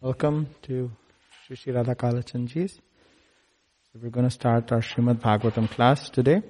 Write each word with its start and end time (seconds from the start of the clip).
Welcome 0.00 0.46
to 0.62 0.92
Sri 1.48 1.72
Radha 1.72 1.96
Kalachandji's. 1.96 2.74
So 2.74 3.98
we're 4.00 4.10
going 4.10 4.28
to 4.28 4.30
start 4.30 4.70
our 4.70 4.78
Srimad 4.78 5.20
Bhagavatam 5.20 5.68
class 5.68 6.08
today. 6.08 6.40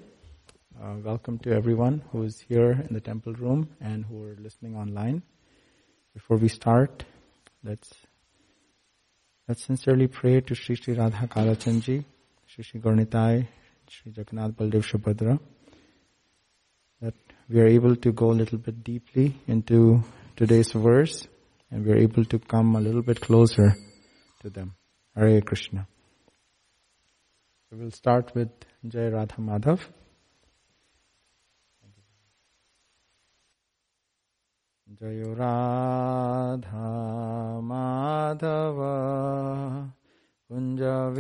Uh, 0.79 0.97
welcome 1.03 1.39
to 1.39 1.53
everyone 1.53 2.03
who 2.13 2.25
is 2.25 2.45
here 2.47 2.73
in 2.73 2.93
the 2.93 3.01
temple 3.01 3.33
room 3.33 3.71
and 3.81 4.05
who 4.05 4.23
are 4.23 4.37
listening 4.39 4.77
online. 4.77 5.23
Before 6.13 6.37
we 6.37 6.49
start, 6.49 7.05
let's 7.65 7.91
let's 9.49 9.65
sincerely 9.65 10.09
pray 10.09 10.43
to 10.43 10.55
Sri 10.55 10.75
Sri 10.75 10.93
Radha 10.93 11.27
Kalachandji, 11.27 12.05
Sri 12.45 12.63
Sri 12.63 12.81
Gaurnitai, 12.81 13.47
Sri 13.89 14.13
Jagannath 14.15 14.57
Baldev 14.57 14.85
Subhadra, 14.85 15.41
that 17.01 17.15
we 17.49 17.61
are 17.61 17.67
able 17.67 17.97
to 17.97 18.13
go 18.13 18.31
a 18.31 18.37
little 18.43 18.59
bit 18.59 18.85
deeply 18.85 19.35
into 19.47 20.05
today's 20.37 20.73
verse 20.73 21.27
and 21.71 21.85
we 21.85 21.93
are 21.93 21.99
able 21.99 22.25
to 22.25 22.39
come 22.39 22.77
a 22.77 22.81
little 22.81 23.03
bit 23.03 23.21
closer 23.21 23.77
to 24.41 24.51
them. 24.51 24.75
Hare 25.15 25.41
Krishna. 25.41 25.87
We'll 27.71 27.91
start 27.91 28.35
with 28.35 28.49
Jai 28.87 29.09
Radha 29.09 29.41
Madhav. 29.41 29.81
Jayo 35.01 35.37
Radha 35.39 36.77
Madhava 37.63 38.93
Kunja 40.51 41.15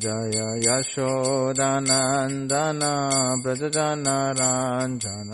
जय 0.05 0.39
यशोदनन्दन 0.65 2.81
व्रजजनराञ्जन 3.45 5.33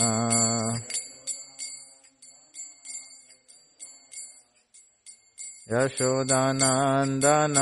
यशोदानन्दन 5.72 7.56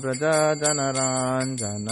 व्रजजनराञ्जन 0.00 1.88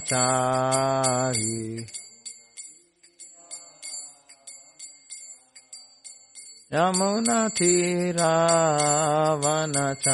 यमुनतीरावनचारी 0.00 1.56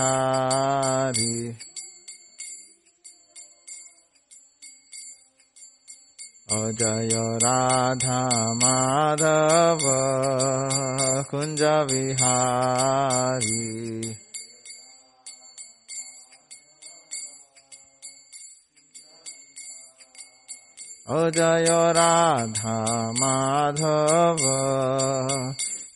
यमुनतीरावनचारी 0.06 1.34
अजय 6.54 7.08
राधा 7.42 8.18
माधव 8.62 9.80
कुञ्ज 11.30 11.62
विहारी 11.90 13.56
अजय 21.16 21.66
राधा 21.98 22.76
माधव 23.20 24.44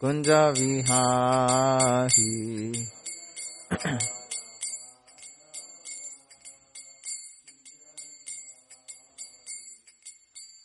कुञ्ज 0.00 0.30
विहारी 0.58 2.28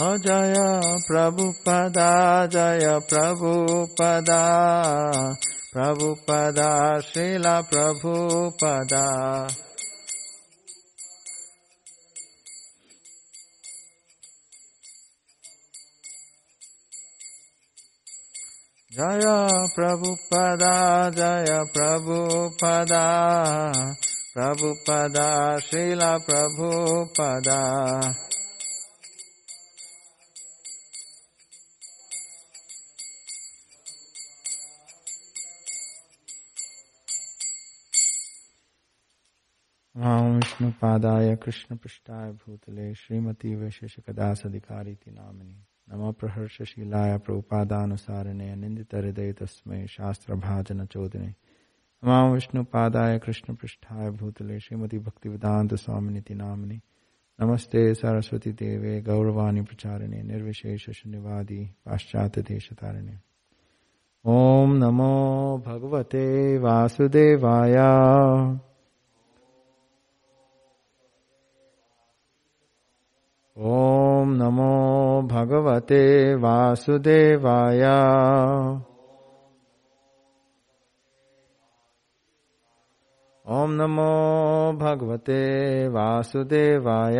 অজয় 0.00 0.58
প্রভুপদা 1.06 2.12
জয় 2.46 2.86
প্রভুপদা 3.10 4.44
প্রভুপদা 5.72 6.70
শিলা 7.08 7.56
প্রভুপদা 7.70 9.06
জয় 18.90 19.26
প্রভুপদা 19.74 20.74
জয় 21.18 21.52
প্রভুপদা 21.74 23.06
প্রভুপদা 24.34 25.28
শিলা 25.68 26.12
প্রভুপদা 26.26 27.60
ॐ 40.00 40.34
विष्णुपादाय 40.34 41.34
कृष्णपृष्ठाय 41.36 42.30
भूतले 42.32 42.94
श्रीमती 42.94 43.54
वैशेषिकदासधिकारीति 43.54 45.10
नामिनि। 45.10 45.56
नमः 45.90 46.12
प्रहर्षशीलाय 46.20 47.16
प्रौपादानुसारिणे 47.18 48.54
निन्दितहृदये 48.56 49.32
तस्मै 49.32 49.86
शास्त्रभाजनचोदिने 49.86 51.26
नमः 51.26 52.32
विष्णुपादाय 52.32 53.18
कृष्णपृष्ठाय 53.18 54.10
भूतले 54.10 54.58
श्रीमती 54.60 54.98
भक्तिवेदान्तस्वामिनिति 54.98 56.34
नामिनि। 56.34 56.80
नमस्ते 57.38 57.82
सरस्वती 57.94 58.52
देवे, 58.52 59.00
गौरवाणी 59.02 59.60
प्रचारिणे 59.60 60.22
निर्विशेषशून्यवादी 60.22 61.60
पाश्चात्यदेशतारिणे 61.84 63.16
ॐ 64.24 64.78
नमो 64.80 65.12
भगवते 65.66 66.26
वासुदेवाया। 66.58 67.90
ॐ 73.60 74.30
नमो 74.40 74.74
भगवते 75.30 76.04
वासुदेवाय 76.42 77.82
ॐ 83.56 83.74
नमो 83.80 84.06
भगवते 84.82 85.42
वासुदेवाय 85.96 87.18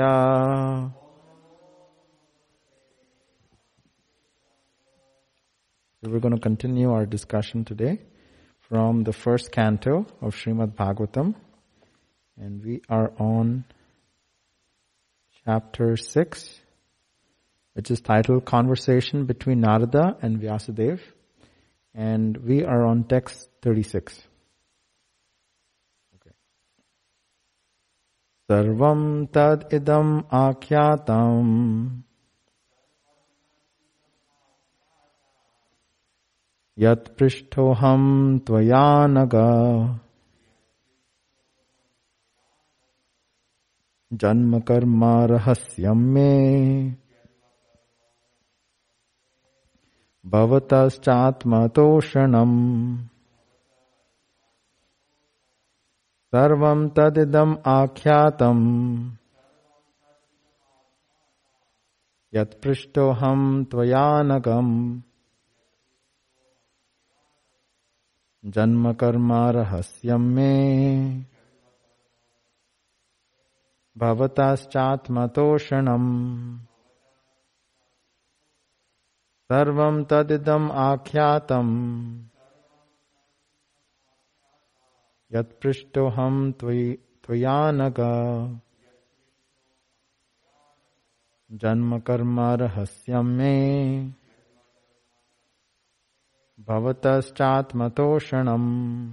So 6.02 6.10
we're 6.10 6.20
going 6.20 6.34
to 6.34 6.40
continue 6.40 6.90
our 6.90 7.04
discussion 7.04 7.66
today 7.66 7.98
from 8.60 9.04
the 9.04 9.12
first 9.12 9.52
canto 9.52 10.06
of 10.22 10.34
Srimad 10.34 10.74
Bhagavatam 10.74 11.34
and 12.38 12.64
we 12.64 12.80
are 12.88 13.12
on 13.18 13.66
chapter 15.44 15.96
6, 15.96 16.60
which 17.74 17.90
is 17.90 18.00
titled 18.00 18.44
Conversation 18.44 19.24
Between 19.26 19.60
Narada 19.60 20.16
and 20.20 20.40
Vyasadeva. 20.40 21.00
And 21.94 22.36
we 22.36 22.64
are 22.64 22.84
on 22.84 23.04
text 23.04 23.48
36. 23.62 24.20
Okay. 26.16 26.30
Sarvam 28.48 29.32
tad 29.32 29.70
idam 29.70 30.24
akhyatam 30.30 32.02
yat 36.76 37.16
भवतश्चात्मतोषणम्। 50.26 52.98
सर्वं 56.26 56.88
तदिदम् 56.88 57.56
आख्यातम्। 57.66 59.10
यत्पृष्टोऽहं 62.34 63.64
त्वयानकम्। 63.64 65.00
जन्मकर्मा 68.44 69.50
रहस्यं 69.50 70.18
मे। 70.18 71.29
भवतश्चात्मतोषणम्। 74.00 76.58
सर्वं 79.44 80.04
तदिदम् 80.04 80.70
आख्यातम्। 80.70 82.22
यत्पृष्टोऽहं 85.32 86.52
त्वयानग। 87.24 88.00
जन्म 91.52 91.98
मे। 93.26 94.12
भवतश्चात्मतोषणम्। 96.60 99.12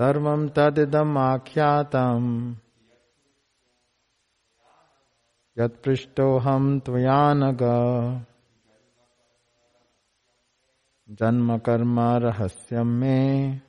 सर्वं 0.00 0.48
तदिदमाख्यातम् 0.48 2.54
यत्पृष्टोऽहं 5.58 6.80
त्वया 6.80 7.34
नग 7.34 7.58
जन्मकर्म 11.10 12.00
रहस्यं 12.00 12.84
मे। 12.84 13.60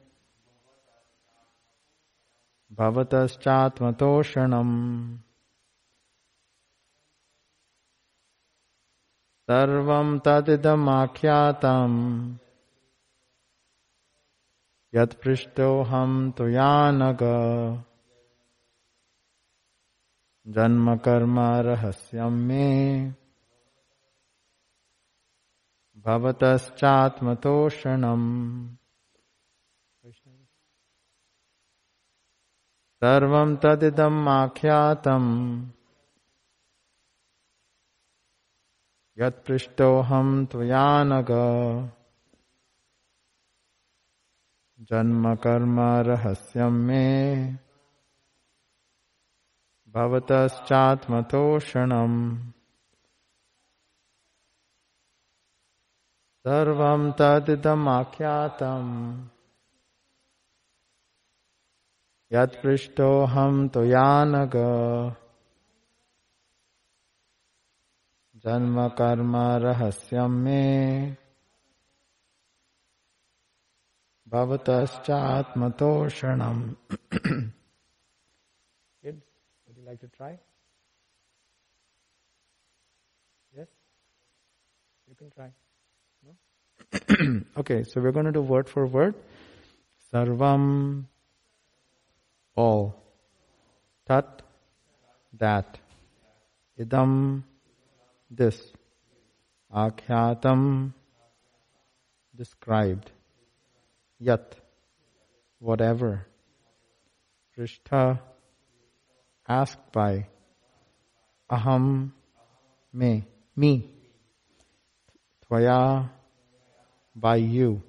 भवतश्चात्मतोषणम्। 2.71 5.17
सर्वं 9.47 10.19
तदिदमाख्यातम् 10.19 12.35
यत्पृष्टो 14.93 15.83
हम 15.83 16.31
तो 16.31 16.49
यानग। 16.49 17.19
जन्म 20.47 20.97
कर्म 20.97 21.39
रहस्यम 21.39 22.33
में। 22.33 23.15
भवतश्चात्मतोषणम। 25.97 27.29
सर्व 32.99 33.55
तदिदम 33.55 34.29
आख्यातम। 34.29 35.25
जन्म 44.81 45.35
कर्म 45.35 45.81
रहस्यम 45.81 46.73
में। 46.73 47.59
भवतश्चात्मतोषणम। 49.89 52.51
सर्वं 56.39 57.11
तदिदमाख्यातम्। 57.11 59.27
यत्पृष्टोऽहं 62.31 63.67
तु 63.67 63.83
यानग। 63.83 64.51
जन्मकर्म 68.35 69.37
रहस्यं 69.37 70.29
मे। 70.29 71.15
Bhavatashchatmatoshanam. 74.29 76.75
Kids, 79.01 79.23
would 79.67 79.75
you 79.75 79.83
like 79.85 79.99
to 80.01 80.07
try? 80.07 80.37
Yes? 83.55 83.67
You 85.07 85.15
can 85.15 85.31
try. 85.31 85.49
No? 86.23 86.35
okay, 87.57 87.83
so 87.83 88.01
we're 88.01 88.11
going 88.11 88.27
to 88.27 88.31
do 88.31 88.41
word 88.41 88.69
for 88.69 88.85
word. 88.85 89.15
Sarvam, 90.13 91.05
all. 92.55 92.95
Tat, 94.07 94.43
that. 95.37 95.79
Idam, 96.79 97.43
this. 98.29 98.71
Akhyatam, 99.73 100.93
described. 102.35 103.11
Yat, 104.19 104.55
whatever. 105.59 106.27
Prishtha, 107.57 108.19
asked 109.47 109.91
by. 109.93 110.27
Aham, 111.49 112.11
me, 112.91 113.25
me. 113.55 113.89
Tvaya, 115.45 116.09
by 117.15 117.37
you. 117.37 117.81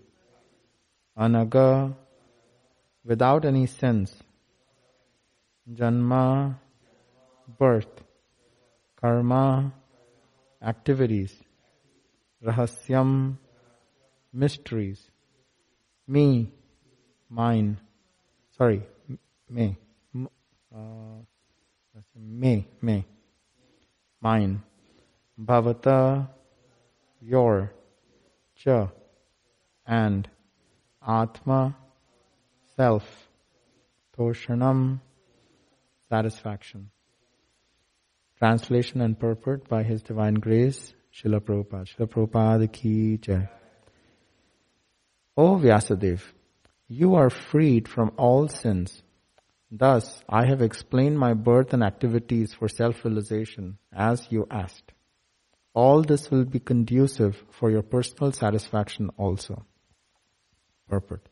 Anaga, 1.19 1.95
without 3.05 3.45
any 3.45 3.67
sense. 3.67 4.15
Janma, 5.69 6.57
birth. 7.59 8.05
Karma, 9.01 9.73
activities. 10.63 11.35
Rahasyam, 12.45 13.37
mysteries. 14.33 15.11
Me, 16.11 16.51
mine. 17.29 17.79
Sorry, 18.59 18.83
me. 19.49 19.77
Uh, 20.75 21.23
me, 22.17 22.67
me. 22.83 23.05
Mine. 24.21 24.61
Bhavata, 25.41 26.29
your. 27.21 27.73
Cha, 28.57 28.89
and. 29.87 30.29
Atma, 31.07 31.77
self. 32.75 33.05
Toshanam, 34.19 35.01
satisfaction. 36.09 36.91
Translation 38.37 39.01
and 39.01 39.17
purport 39.19 39.69
by 39.69 39.85
His 39.85 40.03
Divine 40.03 40.35
Grace, 40.35 40.93
Srila 41.15 41.41
Prabhupada. 41.41 41.87
Srila 41.87 42.09
Prabhupada 42.09 42.73
ki 42.73 43.19
jai. 43.19 43.49
O 45.43 45.57
Vyasadev, 45.57 46.21
you 46.87 47.15
are 47.15 47.31
freed 47.31 47.89
from 47.89 48.13
all 48.19 48.47
sins. 48.49 49.03
Thus, 49.71 50.23
I 50.29 50.45
have 50.45 50.61
explained 50.61 51.19
my 51.19 51.33
birth 51.33 51.73
and 51.73 51.83
activities 51.83 52.53
for 52.53 52.69
self-realization 52.69 53.79
as 53.91 54.27
you 54.31 54.47
asked. 54.51 54.93
All 55.73 56.03
this 56.03 56.31
will 56.31 56.45
be 56.45 56.59
conducive 56.59 57.43
for 57.53 57.71
your 57.71 57.81
personal 57.81 58.33
satisfaction 58.33 59.09
also. 59.17 59.65
Purport. 60.91 61.27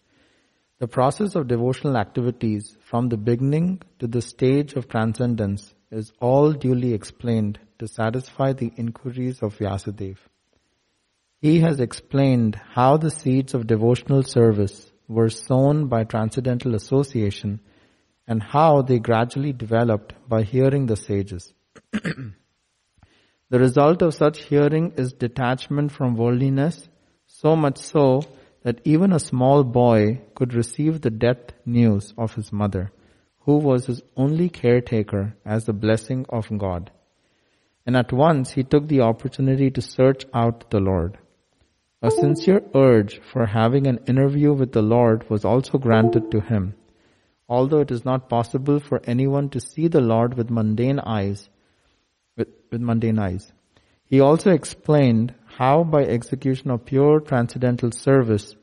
The 0.79 0.89
process 0.89 1.35
of 1.35 1.47
devotional 1.47 1.99
activities 1.99 2.79
from 2.81 3.11
the 3.11 3.19
beginning 3.19 3.83
to 3.99 4.07
the 4.07 4.23
stage 4.23 4.73
of 4.73 4.89
transcendence 4.89 5.75
is 5.91 6.15
all 6.19 6.53
duly 6.53 6.95
explained 6.95 7.59
to 7.79 7.87
satisfy 7.87 8.55
the 8.55 8.73
inquiries 8.79 9.43
of 9.43 9.59
Vyasadeva. 9.59 10.17
He 11.41 11.61
has 11.61 11.79
explained 11.79 12.61
how 12.73 12.97
the 12.97 13.11
seeds 13.11 13.55
of 13.55 13.67
devotional 13.67 14.25
service 14.25 14.91
were 15.07 15.31
sown 15.31 15.87
by 15.87 16.05
transcendental 16.05 16.75
association 16.75 17.61
and 18.27 18.43
how 18.43 18.83
they 18.83 18.99
gradually 18.99 19.53
developed 19.53 20.15
by 20.29 20.43
hearing 20.43 20.87
the 20.87 20.97
sages. 20.97 21.53
the 21.93 22.33
result 23.51 24.03
of 24.03 24.15
such 24.15 24.43
hearing 24.43 24.93
is 24.97 25.13
detachment 25.13 25.93
from 25.93 26.17
worldliness, 26.17 26.89
so 27.27 27.55
much 27.55 27.79
so 27.79 28.23
that 28.63 28.81
even 28.85 29.13
a 29.13 29.21
small 29.21 29.63
boy 29.63 30.21
could 30.35 30.53
receive 30.55 31.01
the 31.01 31.11
death 31.11 31.53
news 31.65 32.13
of 32.19 32.35
his 32.35 32.53
mother 32.53 32.91
who 33.49 33.57
was 33.57 33.87
his 33.87 34.03
only 34.15 34.51
caretaker 34.51 35.35
as 35.43 35.65
the 35.65 35.73
blessing 35.73 36.27
of 36.29 36.47
God. 36.59 36.91
And 37.87 37.97
at 37.97 38.13
once 38.13 38.51
he 38.51 38.63
took 38.63 38.89
the 38.89 39.01
opportunity 39.01 39.71
to 39.71 39.81
search 39.81 40.27
out 40.35 40.71
the 40.71 40.81
Lord. 40.81 41.17
A 42.01 42.13
sincere 42.13 42.63
urge 42.77 43.21
for 43.21 43.47
having 43.47 43.89
an 43.89 43.99
interview 44.07 44.53
with 44.53 44.71
the 44.71 44.83
Lord 44.83 45.29
was 45.29 45.45
also 45.45 45.79
granted 45.79 46.31
to 46.31 46.41
him. 46.41 46.75
Although 47.49 47.81
it 47.81 47.91
is 47.91 48.05
not 48.05 48.29
possible 48.29 48.79
for 48.79 49.01
anyone 49.05 49.49
to 49.51 49.61
see 49.61 49.89
the 49.89 50.01
Lord 50.01 50.35
with 50.35 50.49
mundane 50.49 51.01
eyes, 51.01 51.49
with, 52.37 52.49
with 52.71 52.81
mundane 52.81 53.19
eyes. 53.19 53.53
He 54.05 54.21
also 54.21 54.53
explained 54.53 55.35
how 55.57 55.83
by 55.83 56.05
execution 56.05 56.71
of 56.71 56.85
pure 56.85 57.19
transcendental 57.19 57.91
service, 57.91 58.55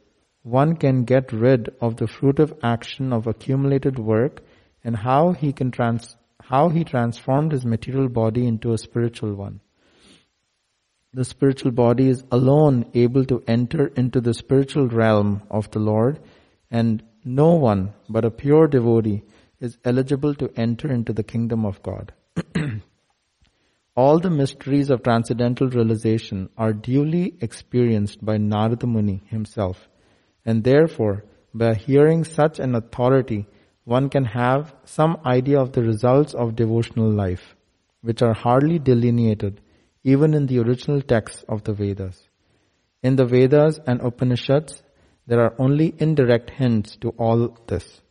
one 0.44 0.77
can 0.77 1.04
get 1.04 1.34
rid 1.34 1.75
of 1.82 1.98
the 1.98 2.06
fruitive 2.06 2.58
action 2.63 3.12
of 3.12 3.27
accumulated 3.27 4.00
work 4.00 4.44
and 4.82 4.96
how 4.96 5.34
he 5.34 5.51
can 5.51 5.72
trans, 5.72 6.15
how 6.42 6.70
he 6.70 6.86
transformed 6.86 7.51
his 7.51 7.65
material 7.65 8.08
body 8.08 8.48
into 8.48 8.72
a 8.72 8.77
spiritual 8.77 9.36
one. 9.36 9.60
The 11.15 11.24
spiritual 11.24 11.72
body 11.72 12.10
is 12.10 12.25
alone 12.29 12.91
able 12.93 13.24
to 13.27 13.41
enter 13.48 13.88
into 13.88 14.19
the 14.19 14.34
spiritual 14.34 14.89
realm 14.89 15.43
of 15.50 15.72
the 15.72 15.79
Lord 15.79 16.19
and 16.69 17.01
no 17.24 17.53
one 17.53 17.93
but 18.10 18.25
a 18.25 18.29
pure 18.29 18.67
devotee 18.67 19.24
is 19.62 19.77
eligible 19.86 20.36
to 20.36 20.51
enter 20.57 20.91
into 20.91 21.13
the 21.13 21.24
kingdom 21.24 21.65
of 21.65 21.81
God. 21.81 22.12
All 23.95 24.19
the 24.19 24.29
mysteries 24.29 24.89
of 24.89 25.03
transcendental 25.03 25.69
realization 25.69 26.50
are 26.57 26.74
duly 26.74 27.38
experienced 27.39 28.25
by 28.25 28.36
Narada 28.36 28.86
Muni 28.86 29.24
himself, 29.27 29.88
and 30.43 30.65
therefore, 30.65 31.24
by 31.53 31.75
hearing 31.75 32.25
such 32.25 32.60
an 32.60 32.75
authority, 32.75 33.48
one 33.86 34.10
can 34.10 34.25
have 34.25 34.75
some 34.84 35.15
idea 35.25 35.62
of 35.62 35.72
the 35.72 35.81
results 35.81 36.34
of 36.34 36.57
devotional 36.57 37.10
life, 37.10 37.55
which 38.01 38.22
are 38.22 38.34
hardly 38.34 38.79
delineated 38.79 39.62
even 40.06 40.36
in 40.36 40.46
the 40.46 40.60
original 40.60 41.02
texts 41.02 41.44
of 41.50 41.64
the 41.64 41.74
Vedas. 41.74 42.30
In 43.02 43.16
the 43.16 43.26
Vedas 43.26 43.80
and 43.88 44.00
Upanishads, 44.02 44.84
there 45.26 45.42
are 45.42 45.56
only 45.58 45.96
indirect 45.98 46.52
hints 46.52 46.96
to 46.98 47.10
all 47.18 47.58
this. 47.66 48.02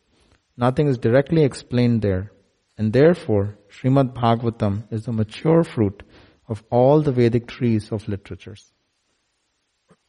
Nothing 0.56 0.88
is 0.88 0.98
directly 0.98 1.44
explained 1.44 2.02
there, 2.02 2.32
and 2.76 2.92
therefore 2.92 3.56
Srimad 3.70 4.12
Bhagavatam 4.12 4.92
is 4.92 5.04
the 5.04 5.12
mature 5.12 5.62
fruit 5.62 6.02
of 6.48 6.64
all 6.68 7.00
the 7.00 7.12
Vedic 7.12 7.46
trees 7.46 7.92
of 7.92 8.08
literatures. 8.08 8.72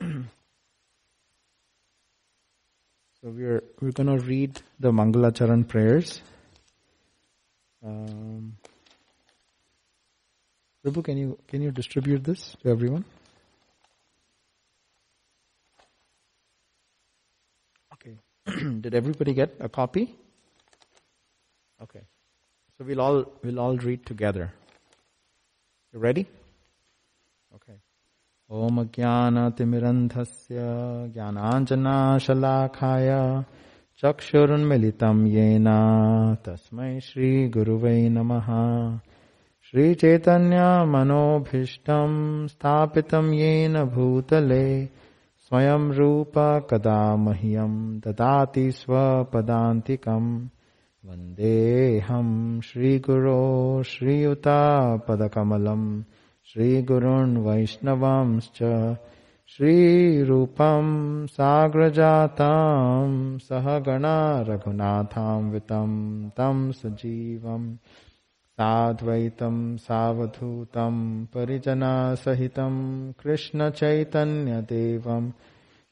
So 3.21 3.31
we're 3.31 3.63
we're 3.81 3.91
gonna 3.91 4.19
read 4.19 4.61
the 4.79 4.91
Mangalacharan 4.91 5.67
prayers. 5.67 6.21
Um, 7.83 8.57
Prabhu, 10.85 11.03
can 11.03 11.17
you 11.17 11.35
can 11.47 11.63
you 11.63 11.71
distribute 11.71 12.23
this 12.23 12.55
to 12.61 12.69
everyone? 12.69 13.05
Okay. 17.93 18.19
Did 18.81 18.93
everybody 18.93 19.33
get 19.33 19.55
a 19.59 19.67
copy? 19.67 20.15
Okay. 21.81 22.01
So 22.77 22.85
we'll 22.85 23.01
all 23.01 23.25
we'll 23.43 23.59
all 23.59 23.75
read 23.77 24.05
together. 24.05 24.53
You 25.91 25.97
ready? 25.97 26.27
Okay. 27.55 27.79
Om 28.51 28.87
Jnana 28.89 29.57
Timiranthasya 29.57 31.11
Jnananjana 31.15 32.21
Shalakaya 32.27 33.43
Chakshurun 33.99 34.63
Melitam 34.69 35.27
Yena 35.27 36.37
Tasmai 36.43 37.01
Shri 37.01 37.49
Guruve 37.49 38.07
Namaha 38.11 39.01
श्रीचैतन्यमनोभीष्टं 39.71 42.47
स्थापितं 42.47 43.33
येन 43.33 43.83
भूतले, 43.83 44.89
स्वयं 45.37 45.91
रूप 45.91 46.67
कदा 46.69 47.15
मह्यं 47.15 47.99
ददाति 47.99 48.71
स्वपदान्तिकम्। 48.71 50.47
वन्देऽहं 51.05 52.61
श्रीगुरो 52.61 53.83
श्रीयुतापदकमलम् 53.83 56.01
श्रीगुरुन् 56.53 57.37
वैष्णवांश्च, 57.37 58.95
श्रीरूपं 59.47 61.25
साग्रजातां 61.25 63.37
सहगणा 63.37 64.41
रघुनाथान्वितं 64.41 66.29
तं 66.29 66.71
सजीवम्। 66.71 67.75
साद्वैतं 68.55 69.77
सावधूतं 69.77 71.25
परिजनासहितं 71.25 73.11
कृष्णचैतन्यदेवं 73.11 75.31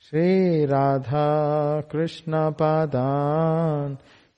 श्रीराधा 0.01 1.81
कृष्णपादान् 1.81 3.95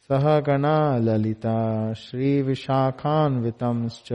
सहगणा 0.10 0.98
ललिता 0.98 1.94
श्रीविशाखान्वितंश्च। 1.94 4.10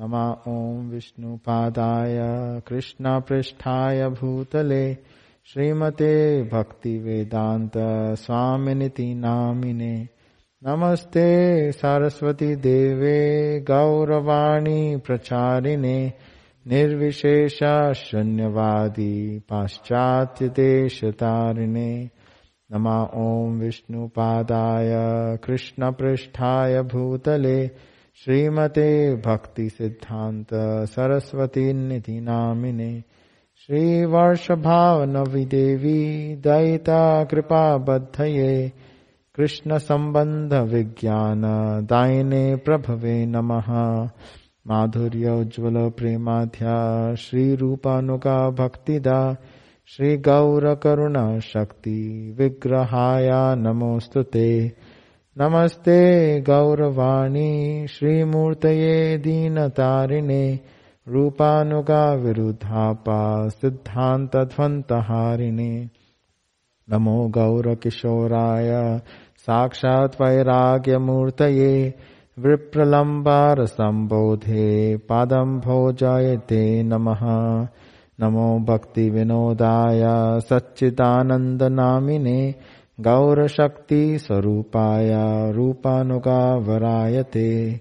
नमा 0.00 0.42
ॐ 0.48 0.90
विष्णुपादाय, 0.90 2.18
कृष्णपृष्ठाय 2.60 4.08
भूतले। 4.08 4.96
श्रीमते 5.44 6.42
भक्तिवेदान्त 6.42 7.72
स्वामिनिति 8.16 9.14
नामिने। 9.14 10.19
नमस्ते 10.66 11.72
सरस्वती 11.72 12.54
देवे 12.64 13.20
गौरवाणी 13.68 14.96
प्रचारिणे 15.06 16.00
निर्विशेष 16.70 17.56
शून्यवादी 17.96 19.14
पाश्चात्यदेशतारिणे। 19.50 20.58
नमा 22.72 22.98
ॐ 23.22 23.56
विष्णुपादाय 23.60 24.92
कृष्णपृष्ठाय 25.46 26.74
भूतले 26.92 27.56
श्रीमते 28.24 28.92
भक्ति 29.26 29.68
सिद्धांत 29.78 30.54
सरस्वती 30.94 31.66
निधि 31.72 32.18
नामिने 32.28 32.92
श्रीवर्षभावनविदेवी 33.64 34.44
दयिता 36.44 37.02
कृपाबद्धये 39.36 39.46
कृष्णसम्बन्धविज्ञान 39.46 41.42
दायिने 41.84 42.56
प्रभवे 42.56 43.26
नमः। 43.26 44.08
माधुर्योज्ज्वल 44.66 45.90
प्रेमाध्या 45.90 47.14
श्रीरूपानुगा 47.14 48.50
भक्तिदा 48.50 49.36
श्रीगौरकरुणा 49.86 51.38
शक्ति 51.38 52.34
विग्रहाय 52.38 53.30
नमोऽस्तु 53.32 54.22
ते। 54.22 54.72
नमस्ते 55.38 56.40
गौरवाणी, 56.40 57.86
श्रीमूर्तये 57.86 59.18
दीनतारिणे, 59.18 60.60
रूपानुगा 61.08 62.12
विरुद्धापा 62.12 63.48
सिद्धान्तध्वन्तहारिणे। 63.48 65.88
नमो 66.92 67.28
गौरकिशोराय 67.28 69.00
साक्षात् 69.40 70.22
वैराग्यमूर्तये 70.22 71.94
विप्रलम्बारसम्बोधे 72.38 74.96
पादं 74.96 75.60
भोजायते 75.60 76.82
नमः। 76.82 77.68
नमो 78.20 78.58
भक्तिविनोदाय 78.58 80.40
सच्चिदानन्दनामिने 80.40 82.54
गौरशक्तिस्वरूपाय 83.00 85.52
रूपानुगावरायते। 85.52 87.80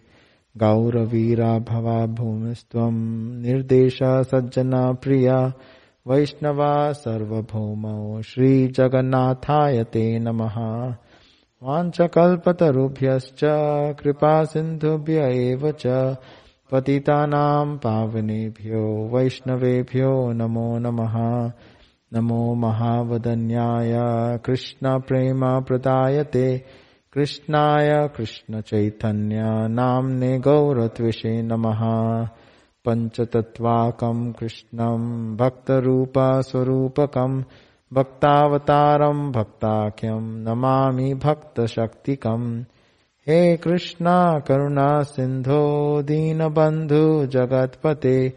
गौरवीरा 0.57 1.59
भवा 1.59 2.05
भूमिस्त्वं 2.05 2.93
निर्देश 3.41 3.99
सज्जना 4.03 4.91
प्रिया 4.91 5.53
वैष्णवा 6.07 6.91
सर्वभौमौ 6.91 8.21
श्रीजगन्नाथाय 8.21 9.83
ते 9.83 10.19
नमः। 10.19 10.55
वाञ्छकल्पतरुभ्यश्च 11.63 13.39
कृपासिन्धुभ्य 14.03 15.13
एव 15.13 15.71
च। 15.71 16.15
पतितानां 16.71 17.77
पावनेभ्यो, 17.77 19.09
वैष्णवेभ्यो 19.13 20.31
नमो 20.31 20.77
नमः। 20.77 21.51
नमो 22.13 22.53
महावदन्याय 22.53 23.93
कृष्णप्रेमप्रदायते 24.45 26.65
कृष्णाय 27.13 28.09
कृष्णचैतन्य 28.17 29.67
नाम्ने 29.67 30.39
गौरत्विषे 30.39 31.41
नमः। 31.41 32.27
पञ्चतत्त्वाकं 32.85 34.31
कृष्णं 34.31 35.37
भक्तरूपस्वरूपकं 35.37 37.43
भक्तावतारम 37.93 39.31
भक्ताख्यम 39.31 40.23
नमामि 40.23 41.13
भक्त 41.13 41.61
शक्तिकम 41.61 42.65
हे 43.27 43.57
कृष्णा, 43.57 44.39
करुणा 44.39 45.01
सिंधो 45.01 46.01
दीन 46.01 46.47
बंधु 46.47 47.25
जगतपते। 47.25 48.29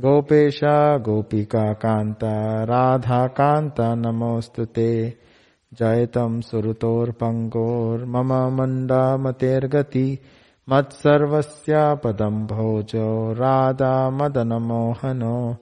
गोपेशा, 0.00 0.98
गोपिका 0.98 1.72
कांता 1.72 2.64
राधा 2.64 3.26
कांता 3.26 3.94
नमोस्तुते 3.94 5.14
जयतम 5.72 6.40
सुरतोर्पङ्गोर्, 6.40 8.04
मम 8.04 8.32
मण्डामतेर्गति। 8.32 10.18
मत्सर्वस्यापदं 10.68 12.46
भोजो, 12.46 13.32
राधा, 13.32 14.10
मदनमोहनो। 14.10 15.56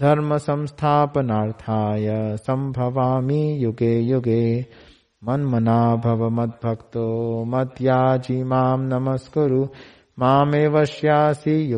धर्मसंस्थापनार्थाय 0.00 2.36
सम्भवामि 2.36 3.64
युगे 3.64 4.00
युगे। 4.00 4.66
मन्मना 5.28 5.96
भव 5.96 6.28
मत 6.28 6.60
भक्तो 6.64 7.44
मत 7.44 7.74
याची 7.80 8.44
माम 8.44 8.80
नमस्कुरु, 8.80 9.66
मामेव 10.18 10.84
श्यासि 10.84 11.72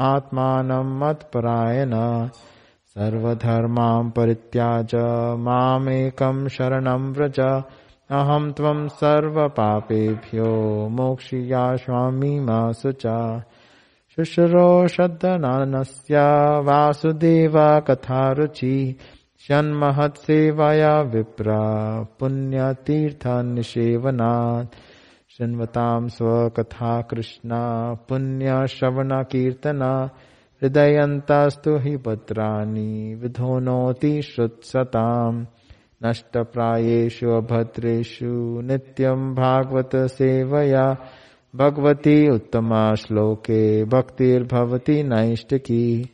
आत्मान 0.00 0.72
मत 0.72 1.08
मत्परायण। 1.08 2.28
सर्वधर्मां 2.94 4.10
परित्याज, 4.10 4.90
मामेकं 5.38 6.48
शरणम 6.48 7.12
व्रज, 7.12 7.62
अहं 8.10 8.52
त्वं 8.52 8.88
सर्वपापेभ्यो 8.88 10.88
स्वामी 11.76 12.40
मा 12.40 12.72
शुच 12.72 13.06
शुश्रोषदनस्य 14.16 16.16
वासुदेवा 16.60 17.80
कथारुचिः 17.80 19.17
षण्महत्सेवया 19.48 21.00
विप्र 21.00 21.50
पुण्यतीर्थनिषेवनात् 22.20 24.74
शृण्वताम् 25.30 26.08
स्वकथा 26.08 27.00
कृष्णा 27.00 27.94
पुण्यश्रवणकीर्तना। 28.08 30.10
हृदयन्तस्तु 30.62 31.78
हि 31.78 31.96
भद्राणि 31.96 33.18
विधोनोति 33.22 34.22
श्रुत्सताम्। 34.22 35.44
नष्टप्रायेषु 36.04 37.30
अभद्रेषु 37.30 38.60
नित्यम् 38.60 39.34
भागवत 39.34 39.96
सेवया 39.96 40.96
भगवती 41.56 42.30
उत्तमा 42.30 42.94
श्लोके, 42.94 43.84
भक्तिर्भवति 43.84 45.02
नैष्टिकी 45.02 46.10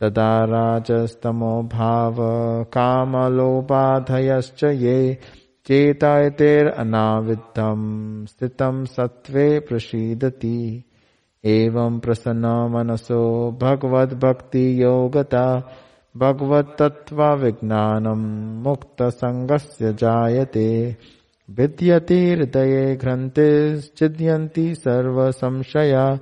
तदा 0.00 0.44
राजस्तमो 0.44 1.62
भाव 1.62 2.16
कामलोपाधयश्च 2.64 4.64
ये 4.64 5.18
चेतयतेरनाविद्धम् 5.66 8.26
स्थितम् 8.26 8.86
सत्त्वे 8.86 9.60
प्रसीदति। 9.60 10.84
एवम् 11.44 12.00
प्रसन्न 12.00 12.46
मनसो 12.46 13.58
भगवद्भक्तियोगता 13.62 15.70
भगवत्तत्त्वविज्ञानम् 16.16 18.62
मुक्तसङ्गस्य 18.62 19.92
जायते। 19.92 20.96
विद्यते 21.50 22.30
हृदये 22.30 22.96
घ्रन्थिश्चिद्यन्ति 22.96 24.74
सर्वसंशया 24.74 26.18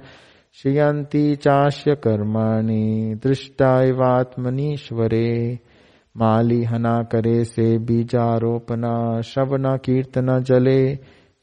श्रियन्ति 0.63 1.37
चास्य 1.37 1.95
कर्माणि, 1.95 3.21
दृष्टायवात्मनीश्वरे। 3.23 5.59
मालिहना 6.17 7.03
करे 7.03 7.45
से 7.45 7.79
बीजारोपण 7.79 9.21
श्रवण 9.21 9.77
कीर्तन 9.77 10.41
जले, 10.41 10.99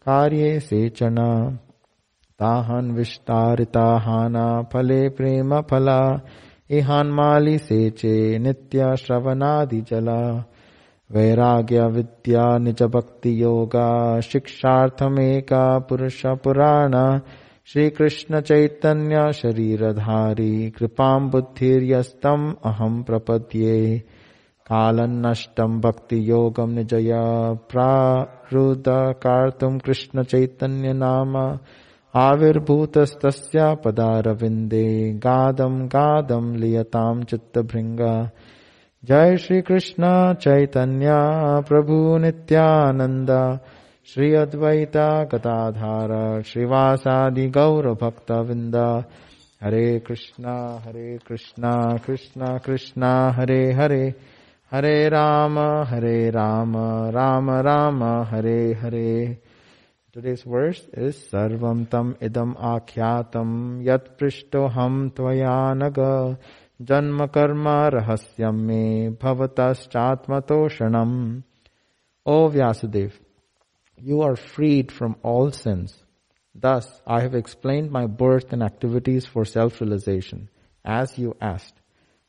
कार्ये 0.05 0.59
सेचन 0.59 1.15
ताहन 2.39 2.91
विस्तारिताहाना 2.91 4.61
फले 4.61 5.09
प्रेम 5.09 5.61
फला। 5.61 6.19
इहान्मालि 6.71 7.57
सेचे 7.57 8.39
नित्य 8.39 8.95
श्रवणादि 8.95 9.81
जला। 9.81 10.45
वैराग्य 11.11 11.81
विद्या 11.81 12.57
निज 12.57 12.83
भक्ति 12.83 13.43
योगा, 13.43 14.19
शिक्षार्थमेका 14.19 15.79
पुरुष 15.79 16.25
पुराण। 16.25 17.19
श्री 17.73 17.89
कृष्ण 17.89 18.41
चैतन्य 18.41 19.31
शरीरधारी, 19.33 20.69
कृपां 20.69 21.29
बुद्धिर्यस्तम् 21.29 22.53
अहम् 22.65 23.03
प्रपद्ये। 23.03 23.97
कालन्नष्टम् 24.65 25.81
भक्ति 25.81 26.31
योगम् 26.31 26.75
निजय, 26.75 27.11
प्रारुद 27.71 28.83
कार्तुम् 28.89 29.79
कृष्ण 29.79 30.23
चैतन्य 30.23 30.93
नाम 30.93 31.59
आविर्भूतस्तस्य 32.15 33.75
पदारविन्दे 33.85 35.13
गादम् 35.13 35.87
गादम् 35.87 36.55
लियताम् 36.55 37.23
चित्तभृङ्ग। 37.23 38.29
जय 39.05 39.37
श्री 39.37 39.61
कृष्ण 39.61 40.33
चैतन्य 40.33 41.07
प्रभु 41.69 42.17
नित्यानन्द। 42.17 43.59
श्री 44.05 44.33
अद्वैता 44.33 45.23
कथाधार 45.23 46.41
श्रीवासादि 46.41 47.47
गौर 47.47 47.87
भक्तविंद 47.87 49.03
हरे 49.63 49.99
कृष्णा 49.99 50.81
हरे 50.85 51.19
कृष्णा 51.27 51.97
कृष्णा 51.97 52.57
कृष्णा, 52.57 53.31
हरे 53.31 53.73
हरे। 53.73 54.13
हरे 54.71 55.09
राम 55.09 55.59
हरे 55.59 56.29
राम 56.29 56.73
राम 57.09 57.49
राम, 57.49 58.03
हरे 58.03 58.73
हरे। 58.73 59.37
टुडेज 60.13 60.43
वर्ष 60.47 60.81
इज़ 60.97 61.11
सर्व 61.11 61.85
तम 61.91 62.13
इदम 62.23 62.55
आख्यात 62.59 63.31
यम 63.87 65.09
त्वया 65.09 65.73
नग 65.73 66.37
जन्म 66.81 67.25
कर्म 67.25 67.67
रहस्यम 67.67 68.55
मे 68.55 69.15
भवतश्चात्मतोषणम 69.23 71.41
ओ 72.25 72.47
व्यासुदेव 72.47 73.09
you 74.01 74.21
are 74.21 74.35
freed 74.35 74.91
from 74.91 75.15
all 75.23 75.51
sins. 75.51 75.95
Thus, 76.53 77.01
I 77.07 77.21
have 77.21 77.35
explained 77.35 77.91
my 77.91 78.07
birth 78.07 78.51
and 78.51 78.61
activities 78.61 79.25
for 79.25 79.45
self-realization, 79.45 80.49
as 80.83 81.17
you 81.17 81.35
asked. 81.39 81.79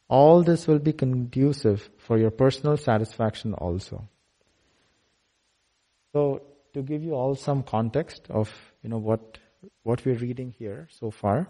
All 0.08 0.42
this 0.42 0.66
will 0.66 0.78
be 0.78 0.92
conducive 0.92 1.88
for 1.98 2.18
your 2.18 2.30
personal 2.30 2.76
satisfaction 2.76 3.54
also. 3.54 4.08
So, 6.12 6.42
to 6.74 6.82
give 6.82 7.02
you 7.02 7.14
all 7.14 7.35
some 7.35 7.62
context 7.62 8.26
of 8.30 8.50
you 8.82 8.90
know 8.90 8.98
what 8.98 9.38
what 9.82 10.04
we're 10.04 10.16
reading 10.16 10.54
here 10.58 10.88
so 10.90 11.11
far. 11.11 11.48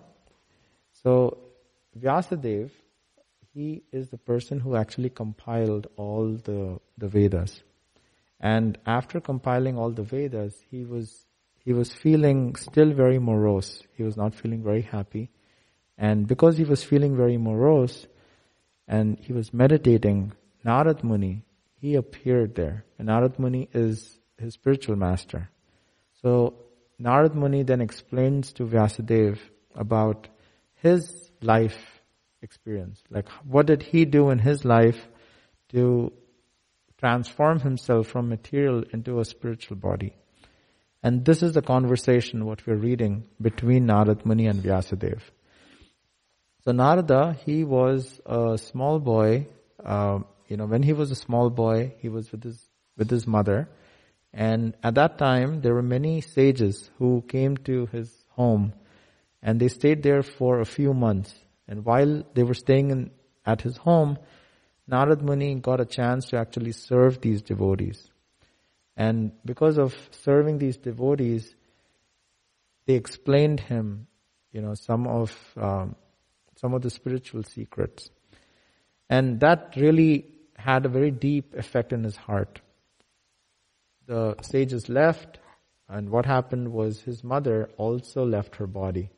So 0.93 1.39
Vyasadev, 1.99 2.71
he 3.55 3.83
is 3.93 4.09
the 4.11 4.19
person 4.19 4.61
who 4.61 4.77
actually 4.77 5.11
compiled 5.11 5.87
all 5.97 6.33
the 6.33 6.79
the 6.99 7.09
Vedas, 7.09 7.63
and 8.43 8.77
after 8.85 9.21
compiling 9.21 9.79
all 9.79 9.91
the 9.91 10.03
Vedas, 10.03 10.55
he 10.71 10.85
was 10.85 11.27
he 11.65 11.73
was 11.73 11.93
feeling 11.93 12.57
still 12.57 12.93
very 12.93 13.21
morose. 13.21 13.85
He 13.97 14.03
was 14.03 14.17
not 14.17 14.35
feeling 14.35 14.65
very 14.65 14.83
happy, 14.83 15.31
and 15.97 16.27
because 16.27 16.57
he 16.57 16.65
was 16.65 16.83
feeling 16.83 17.17
very 17.17 17.37
morose, 17.37 18.09
and 18.89 19.19
he 19.21 19.33
was 19.33 19.55
meditating, 19.55 20.33
Narad 20.67 21.05
Muni 21.05 21.45
he 21.81 21.97
appeared 21.97 22.55
there, 22.55 22.85
and 22.99 23.09
Narad 23.09 23.39
Muni 23.39 23.69
is 23.73 24.19
his 24.39 24.55
spiritual 24.55 24.97
master. 24.97 25.51
So 26.23 26.55
Narad 27.01 27.35
Muni 27.35 27.63
then 27.63 27.81
explains 27.81 28.53
to 28.55 28.65
Vyasadeva 28.65 29.39
about 29.75 30.29
his 30.75 31.31
life 31.41 32.01
experience. 32.41 33.03
Like 33.11 33.29
what 33.45 33.67
did 33.67 33.83
he 33.83 34.05
do 34.05 34.31
in 34.31 34.39
his 34.39 34.65
life 34.65 35.09
to 35.71 36.13
transform 37.03 37.61
himself 37.61 38.07
from 38.07 38.29
material 38.29 38.85
into 38.93 39.19
a 39.19 39.25
spiritual 39.25 39.77
body? 39.77 40.15
And 41.03 41.25
this 41.25 41.43
is 41.43 41.53
the 41.53 41.63
conversation 41.63 42.47
what 42.47 42.67
we're 42.67 42.77
reading 42.77 43.25
between 43.41 43.87
Narad 43.89 44.25
Muni 44.25 44.47
and 44.47 44.63
Vyasadeva. 44.63 45.23
So 46.65 46.73
Narada, 46.73 47.37
he 47.45 47.65
was 47.65 48.21
a 48.25 48.57
small 48.57 49.01
boy. 49.01 49.49
Uh, 49.85 50.21
you 50.47 50.57
know, 50.57 50.67
when 50.67 50.85
he 50.85 50.93
was 50.93 51.11
a 51.11 51.17
small 51.17 51.51
boy, 51.51 51.95
he 51.99 52.09
was 52.09 52.31
with 52.31 52.45
his 52.45 52.59
with 52.97 53.11
his 53.11 53.27
mother, 53.27 53.69
and 54.33 54.77
at 54.83 54.95
that 54.95 55.19
time, 55.19 55.61
there 55.63 55.75
were 55.75 55.83
many 55.83 56.21
sages 56.21 56.91
who 56.99 57.23
came 57.27 57.57
to 57.69 57.87
his 57.87 58.11
home 58.29 58.75
and 59.43 59.61
they 59.61 59.69
stayed 59.69 60.03
there 60.03 60.23
for 60.23 60.61
a 60.61 60.65
few 60.65 60.95
months. 60.95 61.35
And 61.67 61.85
while 61.85 62.23
they 62.35 62.45
were 62.45 62.55
staying 62.55 62.91
in, 62.91 63.11
at 63.45 63.61
his 63.61 63.77
home, 63.77 64.19
Narad 64.91 65.23
Muni 65.23 65.55
got 65.57 65.81
a 65.81 65.85
chance 65.85 66.27
to 66.31 66.39
actually 66.39 66.73
serve 66.73 67.21
these 67.21 67.43
devotees. 67.43 68.11
And 68.97 69.33
because 69.45 69.79
of 69.79 69.95
serving 70.11 70.59
these 70.59 70.77
devotees, 70.77 71.55
they 72.87 72.95
explained 72.95 73.61
him, 73.61 74.07
you 74.53 74.61
know, 74.61 74.75
some 74.75 75.07
of 75.07 75.35
um, 75.57 75.97
some 76.57 76.75
of 76.75 76.83
the 76.83 76.91
spiritual 76.91 77.43
secrets, 77.43 78.11
and 79.09 79.41
that 79.41 79.75
really 79.77 80.27
had 80.57 80.85
a 80.85 80.89
very 80.89 81.11
deep 81.11 81.55
effect 81.55 81.93
in 81.93 82.05
his 82.05 82.17
heart 82.17 82.61
the 84.07 84.37
sages 84.43 84.89
left, 84.89 85.39
and 85.89 86.11
what 86.11 86.27
happened 86.27 86.73
was 86.73 87.01
his 87.01 87.23
mother 87.23 87.71
also 87.77 88.25
left 88.25 88.57
her 88.57 88.67
body. 88.67 89.11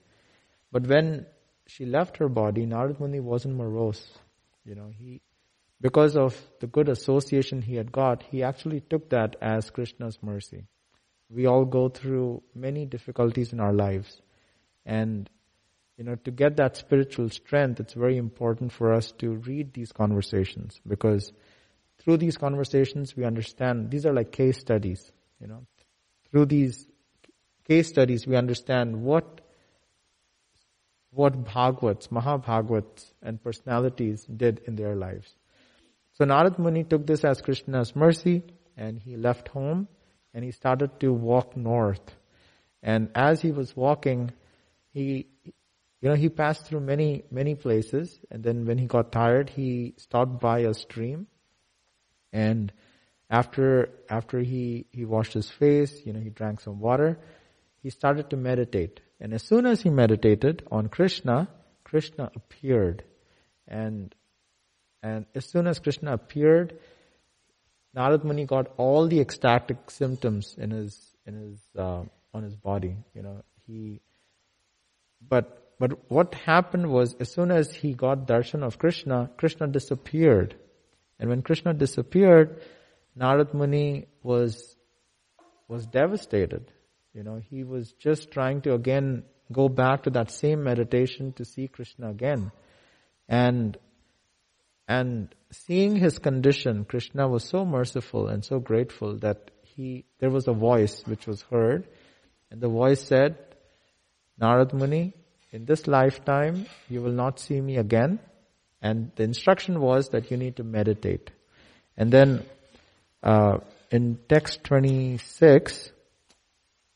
But 0.73 0.87
when 0.87 1.27
she 1.67 1.87
left 1.87 2.17
her 2.19 2.29
body, 2.29 2.67
Narad 2.67 3.01
Muni 3.01 3.21
wasn't 3.21 3.57
morose. 3.57 4.19
You 4.65 4.75
know, 4.75 4.91
he, 4.97 5.21
because 5.85 6.17
of 6.17 6.35
the 6.61 6.67
good 6.67 6.89
association 6.89 7.61
he 7.61 7.77
had 7.77 7.93
got, 7.93 8.23
he 8.23 8.43
actually 8.43 8.81
took 8.81 9.11
that 9.11 9.37
as 9.43 9.69
Krishna's 9.69 10.19
mercy. 10.23 10.65
We 11.29 11.45
all 11.45 11.67
go 11.67 11.91
through 11.91 12.43
many 12.55 12.87
difficulties 12.87 13.53
in 13.53 13.61
our 13.61 13.75
lives. 13.75 14.23
And, 14.87 15.29
you 15.99 16.05
know, 16.05 16.15
to 16.25 16.31
get 16.31 16.57
that 16.57 16.79
spiritual 16.79 17.29
strength, 17.29 17.81
it's 17.81 17.93
very 17.93 18.17
important 18.17 18.73
for 18.73 18.95
us 18.95 19.13
to 19.19 19.35
read 19.35 19.75
these 19.75 19.93
conversations 19.93 20.81
because 20.89 21.35
through 21.99 22.17
these 22.17 22.39
conversations, 22.39 23.15
we 23.15 23.27
understand 23.27 23.91
these 23.91 24.07
are 24.07 24.15
like 24.15 24.33
case 24.33 24.59
studies. 24.59 25.13
You 25.39 25.49
know, 25.49 25.67
through 26.31 26.47
these 26.47 26.89
case 27.69 27.91
studies, 27.91 28.27
we 28.27 28.37
understand 28.37 29.03
what 29.03 29.43
what 31.11 31.45
Bhagavats, 31.45 32.09
Mahabhagavats, 32.09 33.13
and 33.23 33.45
personalities 33.45 34.25
did 34.25 34.63
in 34.67 34.77
their 34.77 34.97
lives. 34.97 35.35
So 36.15 36.25
Narad 36.25 36.59
Muni 36.59 36.85
took 36.85 37.07
this 37.07 37.25
as 37.25 37.41
Krishna's 37.41 37.95
mercy, 37.95 38.43
and 38.77 38.99
he 38.99 39.17
left 39.17 39.49
home, 39.49 39.89
and 40.33 40.45
he 40.45 40.53
started 40.53 40.99
to 41.01 41.13
walk 41.13 41.57
north. 41.57 42.15
And 42.83 43.11
as 43.15 43.41
he 43.41 43.51
was 43.51 43.77
walking, 43.77 44.33
he, 44.93 45.27
you 46.01 46.09
know, 46.09 46.15
he 46.15 46.29
passed 46.29 46.67
through 46.67 46.81
many, 46.81 47.25
many 47.31 47.55
places, 47.55 48.21
and 48.31 48.45
then 48.45 48.65
when 48.65 48.79
he 48.79 48.87
got 48.87 49.11
tired, 49.11 49.51
he 49.51 49.95
stopped 49.97 50.41
by 50.41 50.61
a 50.61 50.75
stream, 50.75 51.27
and 52.33 52.73
after, 53.31 53.91
after 54.09 54.41
he, 54.41 54.87
he 54.93 55.05
washed 55.05 55.33
his 55.33 55.51
face, 55.51 56.03
you 56.05 56.13
know, 56.13 56.21
he 56.21 56.31
drank 56.31 56.61
some 56.61 56.79
water, 56.79 57.19
he 57.83 57.91
started 57.91 58.31
to 58.31 58.37
meditate. 58.37 59.01
And 59.21 59.33
as 59.33 59.43
soon 59.43 59.67
as 59.67 59.83
he 59.83 59.91
meditated 59.91 60.63
on 60.71 60.89
Krishna, 60.89 61.49
Krishna 61.83 62.31
appeared. 62.35 63.05
And, 63.67 64.15
and 65.05 65.27
as 65.35 65.45
soon 65.45 65.67
as 65.67 65.79
Krishna 65.81 66.15
appeared, 66.15 66.79
Narad 67.95 68.25
Muni 68.25 68.47
got 68.47 68.73
all 68.79 69.07
the 69.07 69.21
ecstatic 69.21 69.91
symptoms 69.91 70.55
in 70.57 70.71
his, 70.71 70.99
in 71.27 71.35
his, 71.35 71.61
uh, 71.79 72.05
on 72.33 72.43
his 72.43 72.57
body. 72.57 72.97
You 73.15 73.23
know, 73.23 73.43
he, 73.67 74.01
but, 75.29 75.75
but 75.79 76.11
what 76.11 76.35
happened 76.35 76.89
was 76.89 77.15
as 77.21 77.31
soon 77.31 77.51
as 77.51 77.75
he 77.75 77.93
got 77.93 78.27
darshan 78.27 78.63
of 78.65 78.79
Krishna, 78.79 79.31
Krishna 79.37 79.67
disappeared. 79.69 80.57
And 81.21 81.29
when 81.29 81.43
Krishna 81.43 81.75
disappeared, 81.75 82.63
Narad 83.17 83.53
Muni 83.53 84.07
was, 84.23 84.75
was 85.69 85.85
devastated. 85.87 86.73
You 87.13 87.25
know, 87.25 87.43
he 87.51 87.63
was 87.63 87.93
just 87.93 88.31
trying 88.31 88.63
to 88.63 88.73
again 88.73 89.25
go 89.53 89.69
back 89.69 90.05
to 90.05 90.11
that 90.11 90.31
same 90.31 90.65
meditation 90.65 91.35
to 91.35 91.45
see 91.45 91.69
Krishna 91.69 92.09
again. 92.09 92.53
And, 93.29 93.77
and 94.87 95.35
seeing 95.51 95.97
his 95.97 96.19
condition, 96.19 96.85
Krishna 96.85 97.29
was 97.29 97.45
so 97.45 97.65
merciful 97.65 98.29
and 98.29 98.45
so 98.45 98.59
grateful 98.59 99.19
that 99.19 99.51
he, 99.63 100.05
there 100.19 100.31
was 100.31 100.47
a 100.47 100.53
voice 100.53 101.03
which 101.07 101.27
was 101.27 101.43
heard 101.43 101.89
and 102.51 102.61
the 102.61 102.69
voice 102.69 103.01
said, 103.01 103.37
Narad 104.41 104.73
Muni, 104.73 105.13
in 105.51 105.65
this 105.65 105.89
lifetime, 105.89 106.67
you 106.89 107.01
will 107.01 107.13
not 107.13 107.41
see 107.41 107.61
me 107.61 107.79
again. 107.79 108.21
And 108.81 109.11
the 109.17 109.25
instruction 109.25 109.81
was 109.81 110.11
that 110.11 110.31
you 110.31 110.37
need 110.37 110.57
to 110.57 110.63
meditate. 110.63 111.33
And 111.97 112.13
then, 112.13 112.45
uh, 113.25 113.59
in 113.91 114.19
text 114.29 114.63
26, 114.63 115.91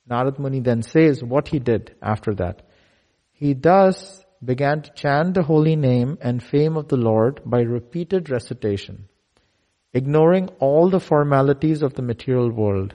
Narad 0.09 0.39
Muni 0.39 0.61
then 0.61 0.83
says 0.83 1.25
what 1.25 1.49
he 1.49 1.59
did 1.59 1.95
after 2.01 2.35
that. 2.35 2.63
He 3.33 3.55
thus 3.55 4.25
began 4.45 4.83
to 4.83 4.93
chant 4.93 5.35
the 5.35 5.43
holy 5.43 5.77
name 5.77 6.19
and 6.21 6.43
fame 6.43 6.77
of 6.77 6.89
the 6.89 6.97
Lord 6.97 7.41
by 7.45 7.61
repeated 7.61 8.31
recitation, 8.31 9.09
ignoring 9.93 10.49
all 10.61 10.91
the 10.91 11.01
formalities 11.01 11.83
of 11.83 11.95
the 11.95 12.03
material 12.03 12.51
world. 12.51 12.95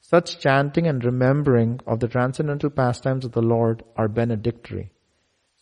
Such 0.00 0.38
chanting 0.38 0.86
and 0.86 1.04
remembering 1.04 1.80
of 1.86 2.00
the 2.00 2.08
transcendental 2.08 2.70
pastimes 2.70 3.24
of 3.24 3.32
the 3.32 3.42
Lord 3.42 3.82
are 3.96 4.08
benedictory. 4.08 4.90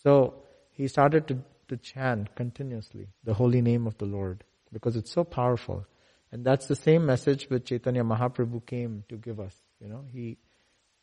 So 0.02 0.34
he 0.70 0.86
started 0.86 1.26
to, 1.28 1.38
to 1.68 1.76
chant 1.78 2.34
continuously 2.36 3.08
the 3.24 3.34
holy 3.34 3.62
name 3.62 3.86
of 3.86 3.96
the 3.98 4.04
Lord 4.04 4.44
because 4.72 4.96
it's 4.96 5.12
so 5.12 5.24
powerful. 5.24 5.86
And 6.30 6.44
that's 6.44 6.66
the 6.66 6.76
same 6.76 7.06
message 7.06 7.46
which 7.48 7.66
Chaitanya 7.66 8.04
Mahaprabhu 8.04 8.66
came 8.66 9.04
to 9.08 9.16
give 9.16 9.40
us. 9.40 9.56
You 9.80 9.88
know, 9.88 10.04
he 10.12 10.36